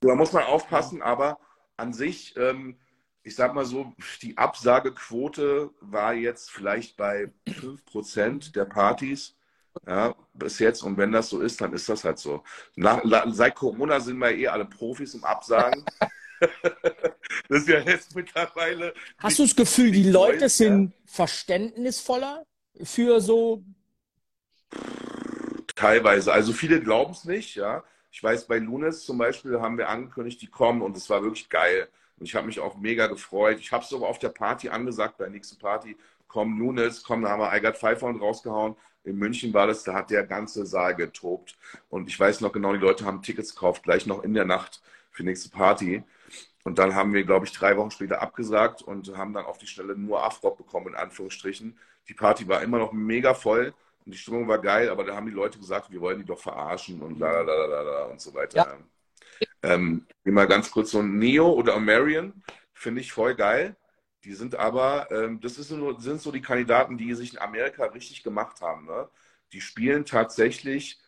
[0.00, 1.38] da muss man aufpassen, aber
[1.76, 2.76] an sich, ähm,
[3.22, 3.92] ich sag mal so,
[4.22, 9.34] die Absagequote war jetzt vielleicht bei 5% der Partys.
[9.86, 10.82] Ja, bis jetzt.
[10.82, 12.42] Und wenn das so ist, dann ist das halt so.
[12.74, 15.84] Nach, seit Corona sind wir eh alle Profis im Absagen.
[17.48, 18.94] Das ist ja jetzt mittlerweile.
[19.18, 20.96] Hast du das Gefühl, die Leute Leute, sind ja?
[21.06, 22.44] verständnisvoller
[22.82, 23.64] für so.
[25.74, 26.32] Teilweise.
[26.32, 27.82] Also viele glauben es nicht, ja.
[28.10, 31.48] Ich weiß, bei Lunes zum Beispiel haben wir angekündigt, die kommen und es war wirklich
[31.48, 31.88] geil.
[32.18, 33.58] Und ich habe mich auch mega gefreut.
[33.60, 35.96] Ich habe es sogar auf der Party angesagt, bei der nächsten Party,
[36.26, 38.76] komm Lunes, komm, da haben wir I Got Five rausgehauen.
[39.04, 41.56] In München war das, da hat der ganze Saal getobt.
[41.88, 44.82] Und ich weiß noch genau, die Leute haben Tickets gekauft, gleich noch in der Nacht
[45.10, 46.02] für die nächste Party.
[46.64, 49.66] Und dann haben wir, glaube ich, drei Wochen später abgesagt und haben dann auf die
[49.66, 51.78] Stelle nur Afrock bekommen, in Anführungsstrichen.
[52.08, 53.72] Die Party war immer noch mega voll
[54.04, 56.38] und die Stimmung war geil, aber da haben die Leute gesagt, wir wollen die doch
[56.38, 58.56] verarschen und la la la la la und so weiter.
[58.56, 58.78] Ja.
[59.62, 63.76] Ähm, immer ganz kurz so ein Neo oder Amerian, finde ich voll geil.
[64.24, 68.22] Die sind aber, ähm, das ist sind so die Kandidaten, die sich in Amerika richtig
[68.22, 68.86] gemacht haben.
[68.86, 69.08] Ne?
[69.52, 70.98] Die spielen tatsächlich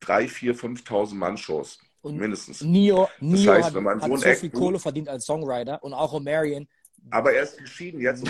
[0.00, 1.78] drei, vier, 5.000 Mann-Shows.
[2.04, 2.62] Mindestens.
[2.62, 5.82] Neo, Neo das heißt, hat, wenn man hat so, so viel Kohle verdient als Songwriter
[5.84, 6.66] und auch Omarion.
[7.10, 8.24] Aber er ist geschieden jetzt.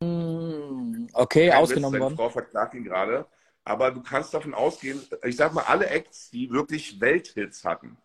[0.00, 2.16] Mm, okay, Kein ausgenommen worden.
[2.16, 3.26] Frau verklagt ihn gerade.
[3.64, 7.96] Aber du kannst davon ausgehen, ich sag mal, alle Acts, die wirklich Welthits hatten.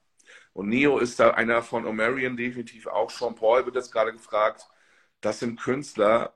[0.60, 3.10] Und Neo ist da einer von Omarion definitiv auch.
[3.10, 4.68] Sean Paul wird jetzt gerade gefragt.
[5.22, 6.34] Das sind Künstler,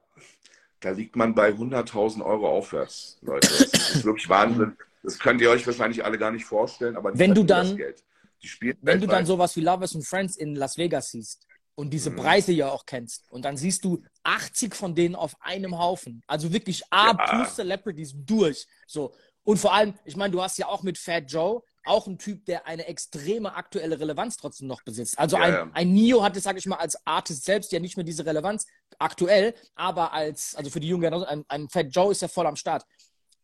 [0.79, 3.49] da liegt man bei 100.000 Euro aufwärts, Leute.
[3.49, 4.77] Das ist wirklich Wahnsinn.
[5.03, 9.01] Das könnt ihr euch wahrscheinlich alle gar nicht vorstellen, aber wenn du dann die Wenn
[9.01, 11.45] du dann sowas wie Lovers and Friends in Las Vegas siehst
[11.75, 12.15] und diese mhm.
[12.15, 16.23] Preise ja auch kennst und dann siehst du 80 von denen auf einem Haufen.
[16.27, 17.13] Also wirklich A ja.
[17.13, 18.67] plus Celebrities durch.
[18.87, 19.13] So.
[19.43, 22.45] Und vor allem, ich meine, du hast ja auch mit Fat Joe auch einen Typ,
[22.45, 25.19] der eine extreme aktuelle Relevanz trotzdem noch besitzt.
[25.19, 25.69] Also ja, ein, ja.
[25.73, 28.65] ein Neo hatte, sage ich mal, als Artist selbst ja nicht mehr diese Relevanz
[28.99, 32.55] aktuell, aber als, also für die Jungen, ein, ein Fat Joe ist ja voll am
[32.55, 32.85] Start.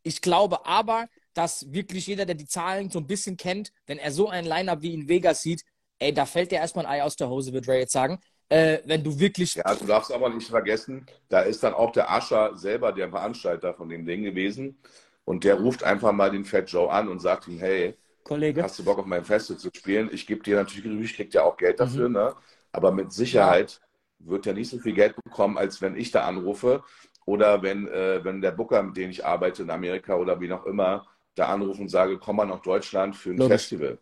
[0.04, 4.12] Ich glaube aber, dass wirklich jeder, der die Zahlen so ein bisschen kennt, wenn er
[4.12, 5.64] so ein Line-Up wie in Vegas sieht,
[6.00, 8.20] ey, da fällt dir erstmal ein Ei aus der Hose, wird Ray jetzt sagen.
[8.48, 9.56] Äh, wenn du wirklich.
[9.56, 13.76] Ja, du darfst aber nicht vergessen, da ist dann auch der Ascher selber der Veranstalter
[13.76, 14.80] von dem Ding gewesen.
[15.24, 17.96] Und der ruft einfach mal den Fat Joe an und sagt ihm, hey,
[18.30, 18.64] Kollege.
[18.64, 20.10] hast du Bock auf mein Festival zu spielen?
[20.12, 22.16] Ich gebe dir natürlich, ich krieg ja auch Geld dafür, mhm.
[22.16, 22.36] ne?
[22.72, 23.82] Aber mit Sicherheit
[24.20, 26.84] wird er nicht so viel Geld bekommen, als wenn ich da anrufe
[27.26, 30.66] oder wenn, äh, wenn der Booker, mit dem ich arbeite in Amerika oder wie auch
[30.66, 33.54] immer, da anrufe und sage, komm mal nach Deutschland für ein Logisch.
[33.54, 33.98] Festival.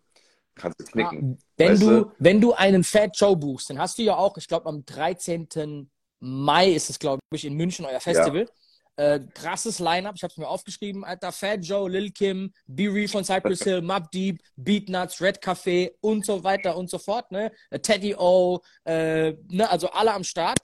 [0.56, 1.38] Kannst du knicken.
[1.60, 4.48] Ja, wenn, du, wenn du einen Fat Joe buchst, dann hast du ja auch, ich
[4.48, 5.90] glaube am 13.
[6.20, 8.42] Mai ist es, glaube ich, in München euer Festival.
[8.42, 8.52] Ja.
[8.98, 11.32] Äh, krasses Line-Up, ich habe es mir aufgeschrieben, Alter.
[11.32, 12.88] Fat Joe, Lil Kim, B.
[12.88, 16.98] Ree von Cypress Hill, Mob Deep, Beat Nuts, Red Café und so weiter und so
[16.98, 17.32] fort.
[17.32, 17.52] Ne?
[17.70, 19.70] Äh, Teddy O, äh, ne?
[19.70, 20.58] also alle am Start.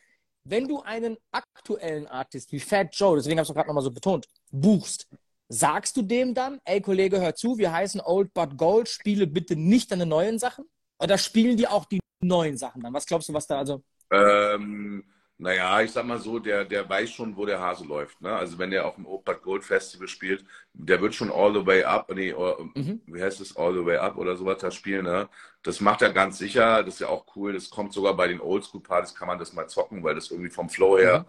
[0.45, 3.91] Wenn du einen aktuellen Artist wie Fat Joe, deswegen habe ich es gerade nochmal so
[3.91, 5.07] betont, buchst,
[5.47, 9.55] sagst du dem dann, ey Kollege, hör zu, wir heißen Old But Gold, spiele bitte
[9.55, 10.65] nicht deine neuen Sachen?
[10.97, 12.93] Oder spielen die auch die neuen Sachen dann?
[12.93, 13.83] Was glaubst du, was da also?
[14.11, 15.03] Ähm,
[15.37, 18.21] naja, ich sag mal so, der, der weiß schon, wo der Hase läuft.
[18.21, 18.33] Ne?
[18.33, 21.83] Also wenn der auf dem Opat Gold Festival spielt, der wird schon All the Way
[21.83, 23.01] Up, nee, or, mhm.
[23.07, 25.05] wie heißt das, All the Way Up oder sowas da spielen.
[25.05, 25.27] Ne?
[25.63, 27.53] Das macht er ganz sicher, das ist ja auch cool.
[27.53, 30.69] Das kommt sogar bei den Oldschool-Partys, kann man das mal zocken, weil das irgendwie vom
[30.69, 31.25] Flow her mhm.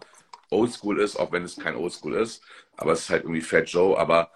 [0.51, 2.43] Oldschool ist, auch wenn es kein Oldschool ist.
[2.77, 4.31] Aber es ist halt irgendwie Fat Joe, aber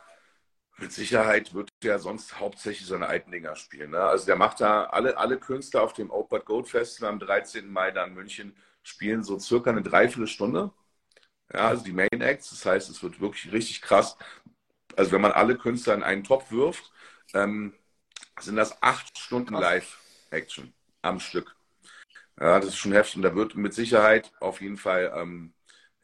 [0.78, 3.92] mit Sicherheit wird der sonst hauptsächlich seine alten Dinger spielen.
[3.92, 4.00] Ne?
[4.00, 7.70] Also der macht da alle, alle Künstler auf dem Opat Gold Festival am 13.
[7.70, 8.56] Mai da in München
[8.90, 10.72] spielen so circa eine Dreiviertelstunde.
[11.54, 12.50] Ja, also die Main Acts.
[12.52, 14.18] Das heißt, es wird wirklich richtig krass.
[14.96, 16.92] Also wenn man alle Künstler in einen Topf wirft,
[17.34, 17.74] ähm,
[18.40, 21.56] sind das acht Stunden Live-Action am Stück.
[22.40, 23.18] Ja, das ist schon heftig.
[23.18, 25.54] Und da wird mit Sicherheit auf jeden Fall, ähm,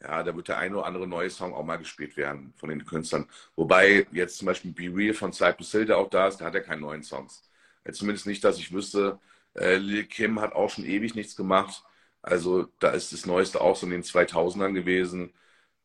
[0.02, 2.84] ja, da wird der eine oder andere neue Song auch mal gespielt werden von den
[2.84, 3.28] Künstlern.
[3.56, 6.54] Wobei jetzt zum Beispiel Be Real von Cypress Hill, der auch da ist, der hat
[6.54, 7.42] ja keine neuen Songs.
[7.92, 9.18] Zumindest nicht, dass ich wüsste.
[9.54, 11.84] Äh, Lil Kim hat auch schon ewig nichts gemacht.
[12.26, 15.32] Also da ist das Neueste auch so in den 2000ern gewesen.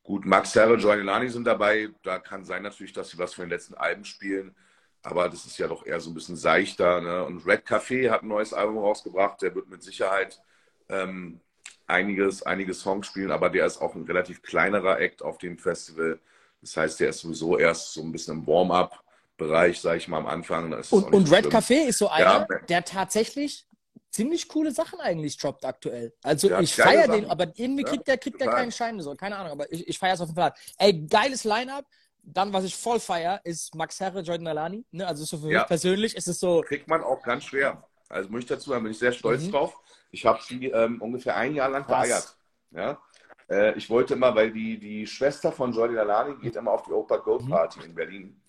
[0.02, 1.90] Gut, Max Herre, Joy Lani sind dabei.
[2.02, 4.56] Da kann sein natürlich, dass sie was von den letzten Alben spielen.
[5.04, 7.00] Aber das ist ja doch eher so ein bisschen seichter.
[7.00, 7.24] Ne?
[7.24, 9.44] Und Red Café hat ein neues Album rausgebracht.
[9.44, 10.42] Der wird mit Sicherheit
[10.90, 11.40] ähm,
[11.86, 13.30] einiges, einige Songs spielen.
[13.30, 16.20] Aber der ist auch ein relativ kleinerer Act auf dem Festival.
[16.62, 20.28] Das heißt, der ist sowieso erst so ein bisschen im Warm-up-Bereich, sage ich mal am
[20.28, 20.74] Anfang.
[20.74, 23.68] und, und Red Café ist so einer, ja, der tatsächlich
[24.12, 26.14] ziemlich coole Sachen eigentlich droppt aktuell.
[26.22, 29.38] Also ja, ich feiere den, aber irgendwie kriegt der, kriegt der keinen Schein so, keine
[29.38, 30.54] Ahnung, aber ich, ich feiere es auf jeden Fall.
[30.78, 31.86] Ey, geiles Line-Up.
[32.24, 34.86] Dann, was ich voll feiere, ist Max Herre, Jordan Alani.
[34.92, 35.08] Ne?
[35.08, 35.60] Also so für ja.
[35.60, 36.62] mich persönlich ist es so.
[36.62, 37.84] Kriegt man auch ganz schwer.
[38.10, 39.52] Also muss ich dazu sagen, bin ich sehr stolz mhm.
[39.52, 39.80] drauf.
[40.12, 42.38] Ich habe sie ähm, ungefähr ein Jahr lang vereiert.
[42.70, 43.02] Ja?
[43.50, 46.92] Äh, ich wollte immer, weil die, die Schwester von Jordan Alani geht immer auf die
[46.92, 47.50] Opa Gold mhm.
[47.50, 47.86] Party mhm.
[47.86, 48.42] in Berlin.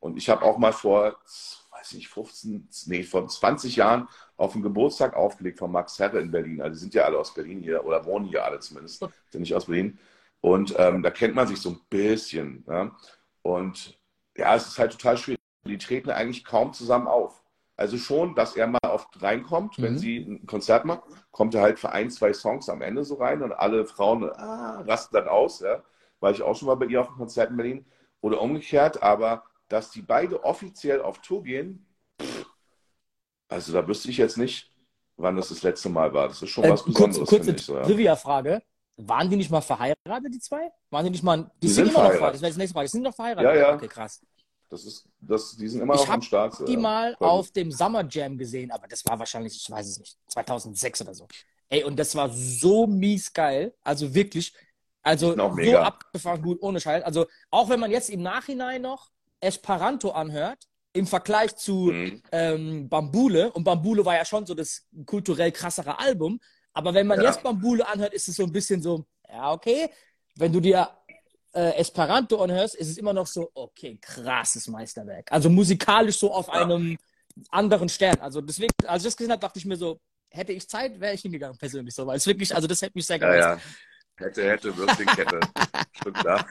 [0.00, 1.16] Und ich habe auch mal vor,
[1.80, 6.30] weiß nicht, 15, nee, vor 20 Jahren auf den Geburtstag aufgelegt von Max Herre in
[6.30, 6.60] Berlin.
[6.60, 9.00] Also die sind ja alle aus Berlin hier oder wohnen hier alle zumindest,
[9.30, 9.98] sind nicht aus Berlin.
[10.40, 12.64] Und ähm, da kennt man sich so ein bisschen.
[12.68, 12.96] Ja?
[13.42, 13.98] Und
[14.36, 15.40] ja, es ist halt total schwierig.
[15.66, 17.42] Die treten eigentlich kaum zusammen auf.
[17.76, 19.82] Also schon, dass er mal oft reinkommt, mhm.
[19.82, 23.14] wenn sie ein Konzert macht, kommt er halt für ein, zwei Songs am Ende so
[23.14, 25.60] rein und alle Frauen ah, rasten dann aus.
[25.60, 25.82] Ja?
[26.20, 27.86] War ich auch schon mal bei ihr auf einem Konzert in Berlin.
[28.22, 31.86] Oder umgekehrt, aber dass die beide offiziell auf Tour gehen,
[32.20, 32.46] pff,
[33.48, 34.70] also da wüsste ich jetzt nicht,
[35.16, 36.28] wann das das letzte Mal war.
[36.28, 37.28] Das ist schon äh, was Besonderes.
[37.28, 37.82] Kurz, kurze so, ja.
[37.82, 38.62] Trivia-Frage.
[38.96, 40.70] Waren die nicht mal verheiratet, die zwei?
[40.90, 41.44] Waren die nicht mal.
[41.44, 42.34] Die, die sind, sind, immer noch verheiratet.
[42.34, 42.86] Das wäre die nächste Frage.
[42.86, 43.54] Die sind noch verheiratet.
[43.54, 43.74] Ja, ja.
[43.74, 44.20] Okay, krass.
[44.68, 46.52] Das ist, das, die sind immer noch am Start.
[46.52, 47.26] Ich habe die mal ja.
[47.26, 51.14] auf dem Summer Jam gesehen, aber das war wahrscheinlich, ich weiß es nicht, 2006 oder
[51.14, 51.26] so.
[51.68, 53.74] Ey, und das war so mies geil.
[53.82, 54.54] Also wirklich,
[55.02, 57.02] also so abgefahren gut, ohne Scheiß.
[57.02, 59.10] Also auch wenn man jetzt im Nachhinein noch
[59.40, 60.58] Esperanto anhört,
[60.92, 62.22] im Vergleich zu mhm.
[62.32, 66.40] ähm, Bambule, und Bambule war ja schon so das kulturell krassere Album,
[66.72, 67.26] aber wenn man ja.
[67.26, 69.88] jetzt Bambule anhört, ist es so ein bisschen so, ja, okay.
[70.36, 70.88] Wenn du dir
[71.52, 75.30] äh, Esperanto anhörst, ist es immer noch so, okay, krasses Meisterwerk.
[75.32, 76.62] Also musikalisch so auf ja.
[76.62, 76.96] einem
[77.50, 78.18] anderen Stern.
[78.20, 81.14] Also deswegen, als ich das gesehen habe, dachte ich mir so, hätte ich Zeit, wäre
[81.14, 83.46] ich hingegangen, persönlich so, weil es wirklich, also das hätte mich sehr gereizt.
[83.46, 83.60] Ja.
[84.20, 85.40] Hätte, hätte, Würstchenkette.
[85.92, 86.46] Stimmt, klar.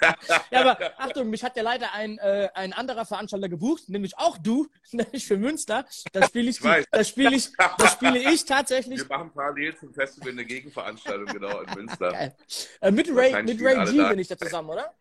[0.51, 4.39] ja, aber Achtung, mich hat ja leider ein, äh, ein anderer Veranstalter gebucht, nämlich auch
[4.39, 5.85] du, nämlich für Münster.
[6.11, 8.99] Da spiele ich, ich das spiele ich, das spiele ich tatsächlich.
[8.99, 12.33] Wir machen parallel zum Festival eine Gegenveranstaltung, genau, in Münster.
[12.81, 14.91] Äh, mit Ray, mit Ray G bin ich da zusammen, oder?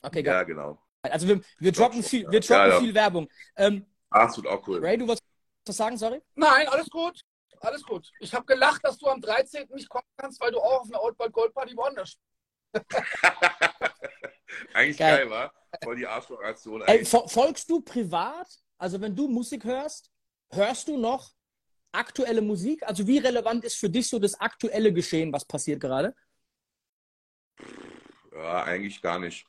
[0.00, 0.34] Okay, geil.
[0.34, 0.78] Ja, genau.
[1.02, 2.80] Also wir, wir droppen viel, wir droppen ja, ja.
[2.80, 3.28] viel Werbung.
[3.56, 4.78] Ähm, Ach, das wird auch cool.
[4.80, 5.24] Ray, du wolltest
[5.66, 6.22] was sagen, sorry?
[6.34, 7.22] Nein, alles gut
[7.60, 8.10] alles gut.
[8.20, 9.68] Ich habe gelacht, dass du am 13.
[9.74, 12.18] nicht kommen kannst, weil du auch auf einer Old Boy Gold Party woanders
[14.74, 15.52] Eigentlich geil, geil war.
[15.82, 16.82] Voll die Arschloch-Aktion.
[17.04, 18.48] folgst du privat?
[18.78, 20.10] Also wenn du Musik hörst,
[20.50, 21.32] hörst du noch
[21.92, 22.82] aktuelle Musik?
[22.84, 26.14] Also wie relevant ist für dich so das aktuelle Geschehen, was passiert gerade?
[28.32, 29.46] Ja, eigentlich gar nicht.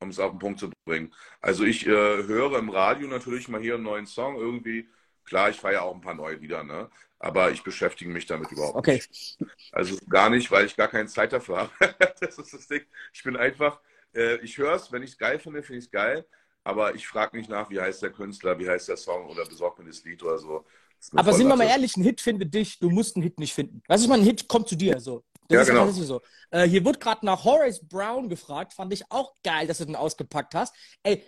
[0.00, 1.14] um es auf den Punkt zu bringen.
[1.40, 4.88] Also ich äh, höre im Radio natürlich mal hier einen neuen Song irgendwie.
[5.24, 6.90] Klar, ich feiere auch ein paar neue Lieder, ne?
[7.22, 8.94] aber ich beschäftige mich damit überhaupt okay.
[8.94, 9.38] nicht.
[9.70, 11.70] Also gar nicht, weil ich gar keine Zeit dafür habe.
[12.20, 12.82] das ist das Ding.
[13.12, 13.80] Ich bin einfach,
[14.14, 16.26] äh, ich höre es, wenn ich es geil finde, finde ich es geil,
[16.64, 19.78] aber ich frage nicht nach, wie heißt der Künstler, wie heißt der Song oder besorgt
[19.78, 20.66] mir das Lied oder so.
[21.12, 23.82] Aber sind wir mal ehrlich, ein Hit findet dich, du musst einen Hit nicht finden.
[23.86, 24.98] Weißt du, ich meine, ein Hit kommt zu dir.
[24.98, 25.24] So.
[25.48, 25.90] Das ja, ist genau.
[25.90, 26.20] so.
[26.50, 29.96] Äh, hier wird gerade nach Horace Brown gefragt, fand ich auch geil, dass du den
[29.96, 30.74] ausgepackt hast.
[31.04, 31.24] Ey,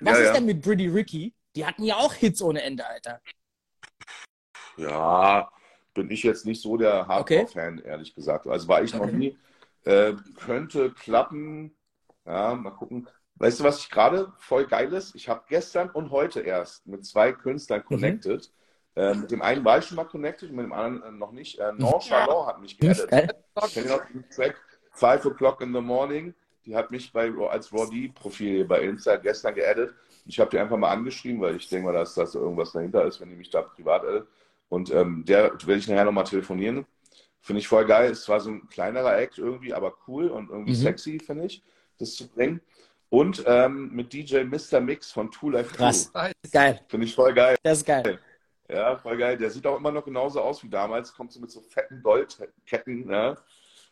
[0.00, 0.32] was Ja, ist ja.
[0.34, 1.34] denn mit Pretty Ricky?
[1.58, 3.20] Die hatten ja auch Hits ohne Ende, Alter.
[4.76, 5.50] Ja,
[5.92, 8.46] bin ich jetzt nicht so der Hardcore-Fan, ehrlich gesagt.
[8.46, 9.16] Also war ich noch Okay.
[9.16, 9.38] nie.
[9.84, 11.76] Äh, könnte klappen.
[12.24, 13.08] Ja, mal gucken.
[13.34, 15.16] Weißt du, was ich gerade voll geil ist?
[15.16, 18.52] Ich habe gestern und heute erst mit zwei Künstlern connected.
[18.94, 21.58] Äh, mit dem einen war ich schon mal connected, mit dem anderen äh, noch nicht.
[21.58, 22.78] Äh, Nonchalant hat mich.
[22.78, 22.96] Geil.
[23.66, 26.36] Ich kenne noch den Track Five O'Clock in the Morning.
[26.66, 29.92] Die hat mich bei, als Roddy-Profil bei Insta gestern geaddet.
[30.28, 33.20] Ich habe die einfach mal angeschrieben, weil ich denke mal, dass das irgendwas dahinter ist,
[33.20, 34.28] wenn die mich da privat addet.
[34.68, 36.86] Und ähm, der werde ich nachher nochmal telefonieren.
[37.40, 38.10] Finde ich voll geil.
[38.10, 40.76] Es war so ein kleinerer Act irgendwie, aber cool und irgendwie Mhm.
[40.76, 41.62] sexy, finde ich,
[41.98, 42.60] das zu bringen.
[43.10, 44.80] Und ähm, mit DJ Mr.
[44.80, 46.12] Mix von Two Life Krass.
[46.12, 46.30] Crew.
[46.52, 46.80] Geil.
[46.88, 47.56] Finde ich voll geil.
[47.62, 48.18] Das ist geil.
[48.70, 49.38] Ja, voll geil.
[49.38, 51.14] Der sieht auch immer noch genauso aus wie damals.
[51.14, 53.34] Kommt so mit so fetten Goldketten, ja.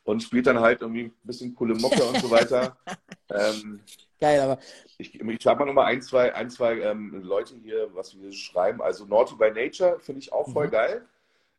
[0.05, 2.76] Und spielt dann halt irgendwie ein bisschen coole Mucke und so weiter.
[3.28, 3.80] Ähm,
[4.21, 4.59] Geil, aber
[4.99, 8.33] ich ich sag mal nochmal ein, zwei, ein, zwei ähm, Leute hier, was wir hier
[8.33, 8.81] schreiben.
[8.83, 10.71] Also Naughty by Nature finde ich auch voll Mhm.
[10.71, 11.07] geil.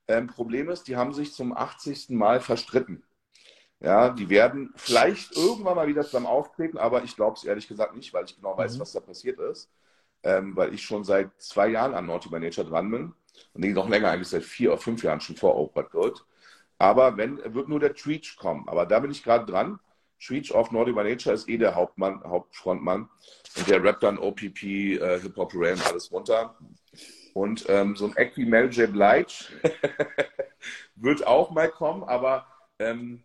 [0.08, 2.16] Ähm, Problem ist, die haben sich zum 80.
[2.18, 3.04] Mal verstritten.
[3.82, 7.96] Ja, die werden vielleicht irgendwann mal wieder zusammen auftreten, aber ich glaube es ehrlich gesagt
[7.96, 8.82] nicht, weil ich genau weiß, Mhm.
[8.82, 9.72] was da passiert ist.
[10.24, 13.04] Ähm, weil ich schon seit zwei Jahren an Naughty by Nature dran bin.
[13.54, 16.26] Und nee, noch länger, eigentlich seit vier oder fünf Jahren schon vor Open Gold.
[16.80, 18.68] Aber wenn, wird nur der Treach kommen.
[18.70, 19.80] Aber da bin ich gerade dran.
[20.20, 23.10] Treach auf Naughty by Nature ist eh der Hauptmann, Hauptfrontmann.
[23.58, 26.58] Und der rappt dann OPP, äh, Hip-Hop Ram, alles runter.
[27.34, 28.92] Und ähm, so ein Act wie Mel J.
[28.92, 29.28] Blige
[30.96, 32.48] wird auch mal kommen, aber
[32.80, 33.24] ähm,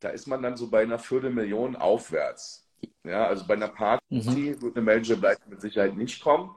[0.00, 2.68] da ist man dann so bei einer Viertelmillion aufwärts.
[3.04, 4.60] Ja, also bei einer Party Mhm.
[4.62, 5.20] wird eine Mel J.
[5.20, 6.54] Blige mit Sicherheit nicht kommen,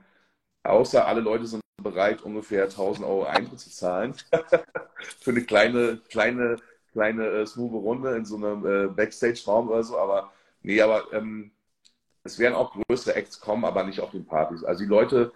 [0.63, 4.15] außer alle Leute sind bereit, ungefähr 1000 Euro Eintritt zu zahlen
[5.21, 6.57] für eine kleine, kleine,
[6.95, 9.97] kleine äh, smooth Runde in so einem äh, Backstage-Raum oder so.
[9.97, 10.31] Aber
[10.63, 11.51] nee, aber ähm,
[12.23, 14.63] es werden auch größere Acts kommen, aber nicht auf den Partys.
[14.63, 15.33] Also die Leute,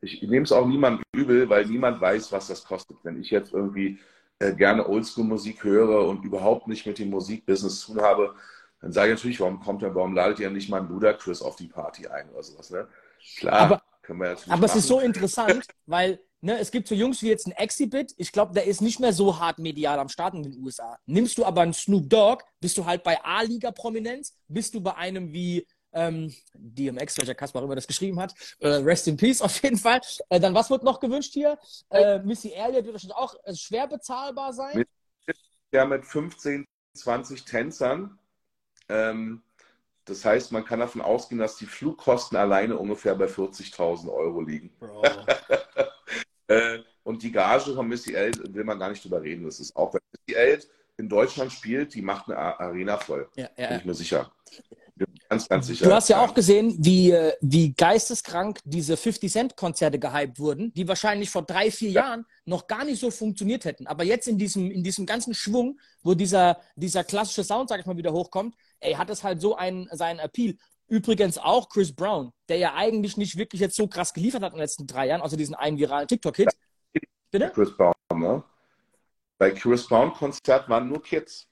[0.00, 2.96] ich, nehme es auch niemandem übel, weil niemand weiß, was das kostet.
[3.04, 3.98] Wenn ich jetzt irgendwie
[4.40, 8.34] äh, gerne Oldschool-Musik höre und überhaupt nicht mit dem Musikbusiness zu tun habe,
[8.80, 11.54] dann sage ich natürlich, warum kommt er, warum ladet ihr nicht mal einen Ludacris auf
[11.56, 12.88] die Party ein oder sowas, ne?
[13.38, 15.06] Klar, Aber- können wir natürlich Aber es ist so machen.
[15.06, 18.14] interessant, weil ne, es gibt so Jungs wie jetzt ein Exhibit.
[18.16, 20.98] Ich glaube, der ist nicht mehr so hart medial am Start in den USA.
[21.06, 25.32] Nimmst du aber einen Snoop Dogg, bist du halt bei A-Liga-Prominenz, bist du bei einem
[25.32, 28.34] wie ähm, DMX, welcher Kaspar immer das geschrieben hat.
[28.60, 30.00] Äh, rest in Peace auf jeden Fall.
[30.28, 31.58] Äh, dann, was wird noch gewünscht hier?
[31.90, 34.78] Äh, Missy Elliott wird wahrscheinlich auch äh, schwer bezahlbar sein.
[34.78, 34.88] Mit-
[35.72, 38.18] ja mit 15, 20 Tänzern.
[38.88, 39.42] Ähm,
[40.04, 44.70] das heißt, man kann davon ausgehen, dass die Flugkosten alleine ungefähr bei 40.000 Euro liegen.
[44.78, 45.02] Bro.
[46.48, 49.44] Äh, und die Gage von Missy Elliott will man gar nicht drüber reden.
[49.44, 50.68] Das ist auch, wenn Missy Elliott
[50.98, 53.28] in Deutschland spielt, die macht eine Arena voll.
[53.36, 53.76] Ja, Bin ja.
[53.76, 54.32] ich mir sicher.
[54.94, 55.84] Bin ganz, ganz sicher.
[55.84, 61.28] Du hast ja auch gesehen, wie, äh, wie geisteskrank diese 50-Cent-Konzerte gehypt wurden, die wahrscheinlich
[61.28, 62.02] vor drei, vier Ja.
[62.02, 63.86] Jahren noch gar nicht so funktioniert hätten.
[63.86, 67.86] Aber jetzt in diesem, in diesem ganzen Schwung, wo dieser, dieser klassische Sound, sag ich
[67.86, 70.56] mal, wieder hochkommt, ey, hat es halt so einen, seinen Appeal.
[70.88, 74.58] Übrigens auch Chris Brown, der ja eigentlich nicht wirklich jetzt so krass geliefert hat in
[74.58, 76.48] den letzten drei Jahren, außer diesen einen viralen TikTok-Hit.
[77.30, 77.50] Bitte?
[77.54, 78.42] Chris Brown, ne?
[79.38, 81.48] Bei Chris Brown Konzert waren nur Kids.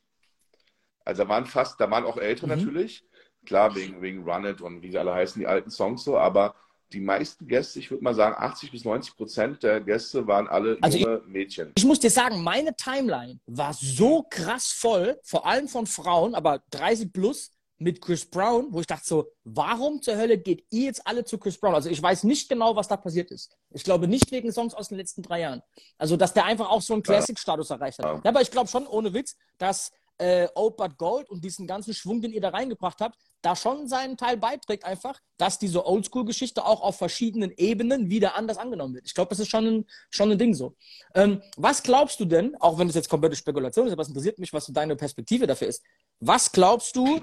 [1.04, 2.64] Also da waren fast, da waren auch Ältere Mhm.
[2.64, 3.04] natürlich.
[3.44, 6.54] Klar, wegen, wegen Run It und wie sie alle heißen, die alten Songs so, aber
[6.92, 10.78] die meisten Gäste, ich würde mal sagen, 80 bis 90 Prozent der Gäste waren alle
[10.80, 11.72] Also junge Mädchen.
[11.76, 16.62] Ich muss dir sagen, meine Timeline war so krass voll, vor allem von Frauen, aber
[16.70, 21.06] 30 plus mit Chris Brown, wo ich dachte so, warum zur Hölle geht ihr jetzt
[21.06, 21.74] alle zu Chris Brown?
[21.74, 23.56] Also ich weiß nicht genau, was da passiert ist.
[23.70, 25.62] Ich glaube nicht wegen Songs aus den letzten drei Jahren.
[25.98, 28.06] Also dass der einfach auch so einen Classic-Status erreicht hat.
[28.06, 28.20] Ja.
[28.24, 32.20] Aber ich glaube schon, ohne Witz, dass äh, Old But Gold und diesen ganzen Schwung,
[32.20, 36.82] den ihr da reingebracht habt, da schon seinen Teil beiträgt einfach, dass diese Oldschool-Geschichte auch
[36.82, 39.06] auf verschiedenen Ebenen wieder anders angenommen wird.
[39.06, 40.76] Ich glaube, das ist schon ein, schon ein Ding so.
[41.14, 44.38] Ähm, was glaubst du denn, auch wenn es jetzt komplette Spekulation ist, aber es interessiert
[44.38, 45.82] mich, was so deine Perspektive dafür ist.
[46.26, 47.20] Was glaubst du,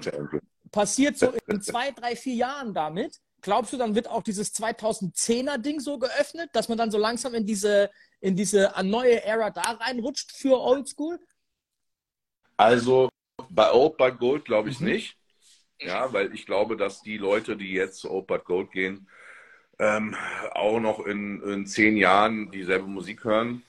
[0.70, 3.18] passiert so in zwei, drei, vier Jahren damit?
[3.40, 7.34] Glaubst du, dann wird auch dieses 2010er Ding so geöffnet, dass man dann so langsam
[7.34, 7.90] in diese,
[8.20, 11.18] in diese neue Ära da reinrutscht für Oldschool?
[12.56, 13.08] Also
[13.50, 14.86] bei Old But Gold glaube ich Mhm.
[14.86, 15.16] nicht.
[15.80, 19.08] Ja, weil ich glaube, dass die Leute, die jetzt zu Old But Gold gehen,
[19.80, 20.14] ähm,
[20.52, 23.64] auch noch in, in zehn Jahren dieselbe Musik hören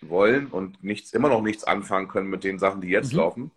[0.00, 3.18] wollen und nichts, immer noch nichts anfangen können mit den Sachen, die jetzt mhm.
[3.18, 3.50] laufen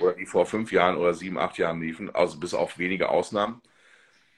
[0.00, 3.60] oder die vor fünf Jahren oder sieben, acht Jahren liefen, also bis auf wenige Ausnahmen.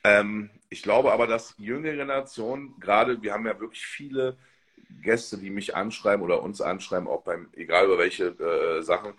[0.05, 4.37] Ähm, ich glaube aber, dass jüngere Generationen, gerade wir haben ja wirklich viele
[5.03, 9.15] Gäste, die mich anschreiben oder uns anschreiben, auch beim, egal über welche äh, Sachen,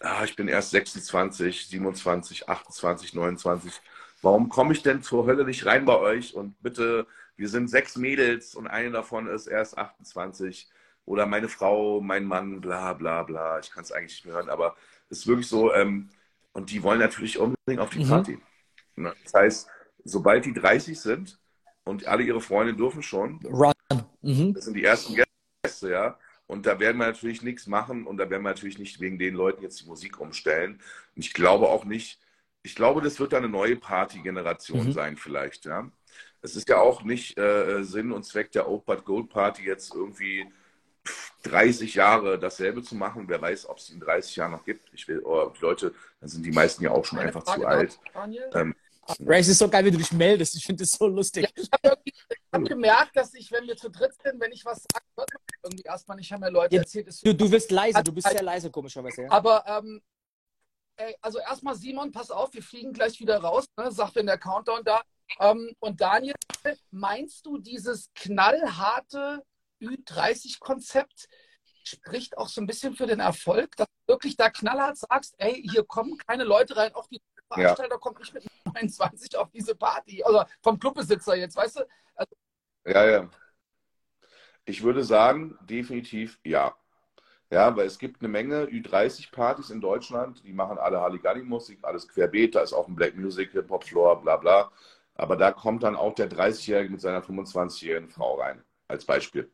[0.00, 3.80] ah, ich bin erst 26, 27, 28, 29.
[4.22, 6.34] Warum komme ich denn zur Hölle nicht rein bei euch?
[6.34, 7.06] Und bitte,
[7.36, 10.68] wir sind sechs Mädels und eine davon ist erst 28.
[11.06, 13.58] Oder meine Frau, mein Mann, bla bla bla.
[13.58, 14.76] Ich kann es eigentlich nicht mehr hören, aber
[15.10, 15.72] ist wirklich so.
[15.72, 16.10] Ähm,
[16.52, 18.08] und die wollen natürlich unbedingt auf die mhm.
[18.08, 18.38] Party.
[18.96, 19.12] Mhm.
[19.24, 19.68] Das heißt,
[20.04, 21.38] sobald die 30 sind
[21.84, 23.72] und alle ihre Freunde dürfen schon, Run.
[24.22, 24.54] Mhm.
[24.54, 25.16] das sind die ersten
[25.62, 26.18] Gäste, ja.
[26.46, 29.34] Und da werden wir natürlich nichts machen und da werden wir natürlich nicht wegen den
[29.34, 30.74] Leuten jetzt die Musik umstellen.
[31.16, 32.20] Und ich glaube auch nicht,
[32.62, 34.92] ich glaube, das wird dann eine neue Party-Generation mhm.
[34.92, 35.90] sein, vielleicht, ja.
[36.42, 39.94] Es ist ja auch nicht äh, Sinn und Zweck der Old But Gold Party jetzt
[39.94, 40.46] irgendwie
[41.42, 43.28] 30 Jahre dasselbe zu machen.
[43.28, 44.88] Wer weiß, ob es in 30 Jahren noch gibt.
[44.92, 47.60] Ich will, oh, die Leute, dann sind die meisten ja auch schon Eine einfach Frage
[47.60, 47.98] zu alt.
[48.54, 48.74] Ähm,
[49.20, 50.56] Ray, es ist so geil, wie du dich meldest.
[50.56, 51.44] Ich finde das so lustig.
[51.44, 52.02] Ja, ich habe
[52.52, 55.26] hab gemerkt, dass ich, wenn wir zu dritt sind, wenn ich was sage, man
[55.62, 57.14] irgendwie erstmal nicht, haben mir Leute erzählt.
[57.22, 59.22] du, du bist leise, du bist sehr leise, komischerweise.
[59.22, 59.30] Ja.
[59.30, 60.00] Aber, ähm,
[60.96, 64.38] ey, also erstmal Simon, pass auf, wir fliegen gleich wieder raus, ne, sagt wenn der
[64.38, 65.02] Countdown da.
[65.40, 66.34] Ähm, und Daniel,
[66.90, 69.42] meinst du dieses knallharte
[69.84, 71.28] Ü30-Konzept
[71.84, 75.62] spricht auch so ein bisschen für den Erfolg, dass du wirklich da knallhart sagst, ey,
[75.70, 77.98] hier kommen keine Leute rein, auch die Veranstalter ja.
[77.98, 80.22] kommt nicht mit 29 auf diese Party.
[80.24, 81.88] Also vom Clubbesitzer jetzt, weißt du?
[82.14, 82.34] Also,
[82.86, 83.30] ja, ja.
[84.64, 86.74] Ich würde sagen, definitiv ja.
[87.50, 92.54] Ja, weil es gibt eine Menge Ü30-Partys in Deutschland, die machen alle Halligalli-Musik, alles querbeet,
[92.54, 94.72] da ist auch ein Black Music, Hip-Hop-Floor, bla bla.
[95.14, 99.52] Aber da kommt dann auch der 30-Jährige mit seiner 25-jährigen Frau rein, als Beispiel.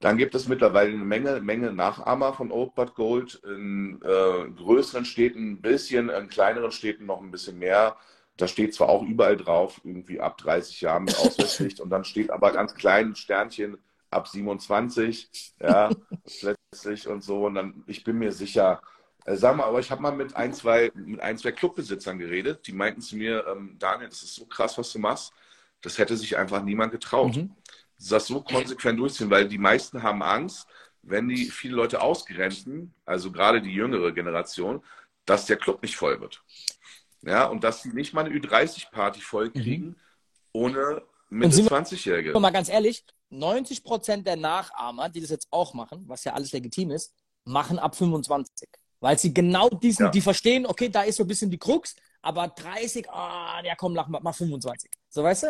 [0.00, 5.04] Dann gibt es mittlerweile eine Menge, Menge Nachahmer von Old But Gold in äh, größeren
[5.04, 7.96] Städten ein bisschen, in kleineren Städten noch ein bisschen mehr.
[8.36, 12.30] Da steht zwar auch überall drauf, irgendwie ab 30 Jahren mit Auswärtspflicht und dann steht
[12.30, 13.78] aber ganz klein Sternchen
[14.10, 15.90] ab 27, ja,
[16.40, 17.46] plötzlich und so.
[17.46, 18.80] Und dann, ich bin mir sicher,
[19.24, 22.68] äh, sag mal, aber ich habe mal mit ein, zwei, mit ein, zwei Clubbesitzern geredet,
[22.68, 25.32] die meinten zu mir, ähm, Daniel, das ist so krass, was du machst.
[25.82, 27.36] Das hätte sich einfach niemand getraut.
[27.36, 27.50] Mhm
[27.98, 30.66] das so konsequent durchziehen, weil die meisten haben Angst,
[31.02, 34.82] wenn die viele Leute ausgrenzen, also gerade die jüngere Generation,
[35.24, 36.42] dass der Club nicht voll wird.
[37.22, 39.96] Ja, und dass sie nicht mal eine Ü30-Party voll kriegen, mhm.
[40.52, 42.38] ohne Mitte 20-Jährige.
[42.38, 46.52] Mal ganz ehrlich, 90 Prozent der Nachahmer, die das jetzt auch machen, was ja alles
[46.52, 47.12] legitim ist,
[47.44, 48.68] machen ab 25.
[49.00, 50.10] Weil sie genau diesen, ja.
[50.10, 53.74] die verstehen, okay, da ist so ein bisschen die Krux, aber 30, ah, oh, ja
[53.76, 54.90] komm, mach, mach 25.
[55.08, 55.46] So, weißt du?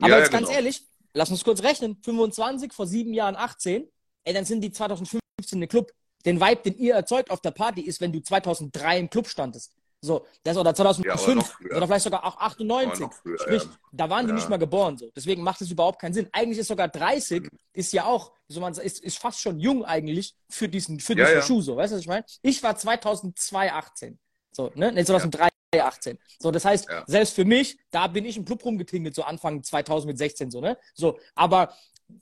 [0.00, 0.50] Aber ja, jetzt ja, ganz genau.
[0.50, 3.88] ehrlich, lass uns kurz rechnen, 25 vor sieben Jahren 18,
[4.24, 5.20] ey, dann sind die 2015
[5.52, 5.92] im Club.
[6.26, 9.72] Den Vibe, den ihr erzeugt auf der Party, ist, wenn du 2003 im Club standest.
[10.02, 11.26] So, das oder 2005
[11.60, 13.06] ja, oder, oder, vielleicht sogar auch 98.
[13.22, 13.70] Früher, Sprich, ja.
[13.92, 14.36] da waren die ja.
[14.36, 14.96] nicht mal geboren.
[14.96, 15.10] So.
[15.14, 16.28] Deswegen macht es überhaupt keinen Sinn.
[16.32, 17.48] Eigentlich ist sogar 30, mhm.
[17.74, 21.42] ist ja auch, so man ist, ist fast schon jung eigentlich für diesen, für diesen
[21.42, 21.60] Schuh.
[21.60, 21.76] So.
[21.76, 22.24] Weißt du, was ich meine?
[22.40, 24.18] Ich war 2002 18.
[24.52, 24.90] So, ne?
[24.90, 25.48] Nee, 2003
[25.78, 26.18] 18.
[26.38, 27.04] So, das heißt, ja.
[27.06, 30.76] selbst für mich, da bin ich im Club rumgetingelt, so Anfang 2016, so, ne?
[30.94, 31.74] So, aber,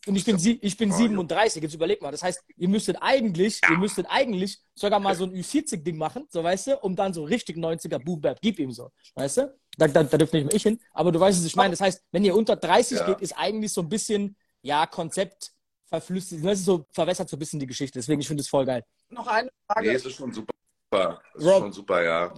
[0.07, 2.11] und ich bin, ich bin 37, jetzt überleg mal.
[2.11, 3.71] Das heißt, ihr müsstet eigentlich, ja.
[3.71, 7.25] ihr müsstet eigentlich sogar mal so ein Ü40-Ding machen, so, weißt du, um dann so
[7.25, 9.59] richtig 90er Boom Bap, gib ihm so, weißt du?
[9.79, 11.71] Da, da, da dürfte nicht mehr ich hin, aber du weißt, was ich meine.
[11.71, 13.07] Das heißt, wenn ihr unter 30 ja.
[13.07, 15.53] geht, ist eigentlich so ein bisschen, ja, Konzept
[15.87, 17.99] verflüssigt, das ist so, verwässert so ein bisschen die Geschichte.
[17.99, 18.85] Deswegen, ich finde es voll geil.
[19.09, 19.89] Noch eine Frage.
[19.89, 20.53] Nee, es ist schon super
[20.91, 21.23] super.
[21.35, 22.35] Das ist schon super, ja.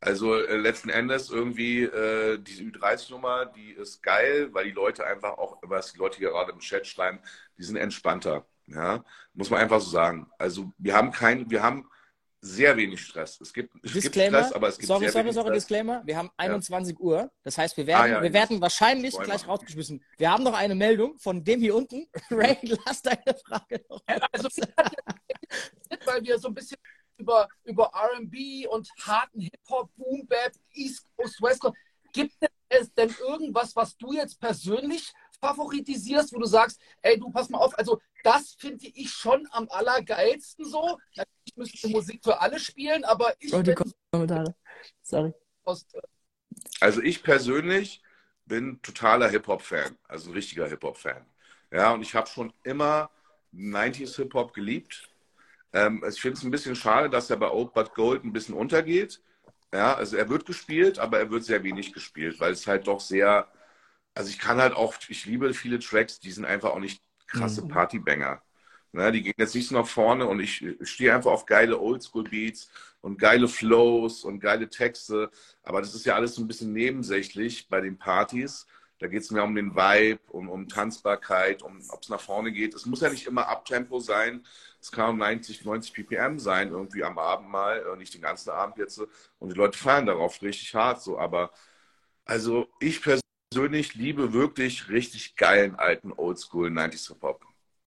[0.00, 5.38] Also äh, letzten Endes irgendwie äh, diese Ü30-Nummer, die ist geil, weil die Leute einfach
[5.38, 7.20] auch, was die Leute hier gerade im Chat schreiben,
[7.58, 8.46] die sind entspannter.
[8.66, 10.30] Ja, muss man einfach so sagen.
[10.38, 11.88] Also wir haben kein, wir haben
[12.40, 13.38] sehr wenig Stress.
[13.40, 15.62] Es gibt, es gibt Stress, aber es gibt sorry, sehr sorry, wenig sorry, Stress.
[15.62, 16.02] Disclaimer.
[16.06, 17.04] Wir haben 21 ja.
[17.04, 17.30] Uhr.
[17.42, 20.02] Das heißt, wir werden, ah, ja, wir werden wahrscheinlich gleich rausgeschmissen.
[20.16, 22.06] Wir haben noch eine Meldung von dem hier unten.
[22.30, 24.02] Ray, lass deine Frage noch.
[24.32, 24.48] Also,
[26.06, 26.78] weil wir so ein bisschen
[27.20, 31.76] über, über RB und harten Hip-Hop, Boom Bap, East Coast, West Coast.
[32.12, 32.34] Gibt
[32.68, 37.58] es denn irgendwas, was du jetzt persönlich favoritisierst, wo du sagst, ey, du pass mal
[37.58, 40.98] auf, also das finde ich schon am allergeilsten so.
[41.16, 43.52] Natürlich müsste Musik für alle spielen, aber ich.
[43.54, 43.74] Oh, die
[44.12, 44.54] Kommentare.
[45.02, 45.32] Sorry.
[46.80, 48.02] Also ich persönlich
[48.44, 51.24] bin totaler Hip-Hop-Fan, also ein richtiger Hip-Hop-Fan.
[51.70, 53.10] Ja, und ich habe schon immer
[53.54, 55.09] 90s Hip-Hop geliebt.
[55.72, 58.54] Ähm, ich finde es ein bisschen schade, dass er bei Old But Gold ein bisschen
[58.54, 59.22] untergeht.
[59.72, 63.00] Ja, also er wird gespielt, aber er wird sehr wenig gespielt, weil es halt doch
[63.00, 63.48] sehr,
[64.14, 67.62] also ich kann halt auch, ich liebe viele Tracks, die sind einfach auch nicht krasse
[67.62, 67.68] Mhm.
[67.68, 68.42] Partybanger.
[68.92, 72.70] Ne, die gehen jetzt nicht so nach vorne und ich stehe einfach auf geile Oldschool-Beats
[73.00, 75.30] und geile Flows und geile Texte.
[75.62, 78.66] Aber das ist ja alles so ein bisschen nebensächlich bei den Partys.
[78.98, 82.50] Da geht es mehr um den Vibe, um, um Tanzbarkeit, um ob es nach vorne
[82.52, 82.74] geht.
[82.74, 84.44] Es muss ja nicht immer Abtempo sein.
[84.80, 88.50] Es kann auch 90, 90 ppm sein, irgendwie am Abend mal, äh, nicht den ganzen
[88.50, 89.00] Abend jetzt.
[89.38, 91.18] Und die Leute feiern darauf richtig hart so.
[91.18, 91.52] Aber
[92.24, 97.44] also ich persönlich liebe wirklich richtig geilen alten Oldschool 90s Hip-Hop.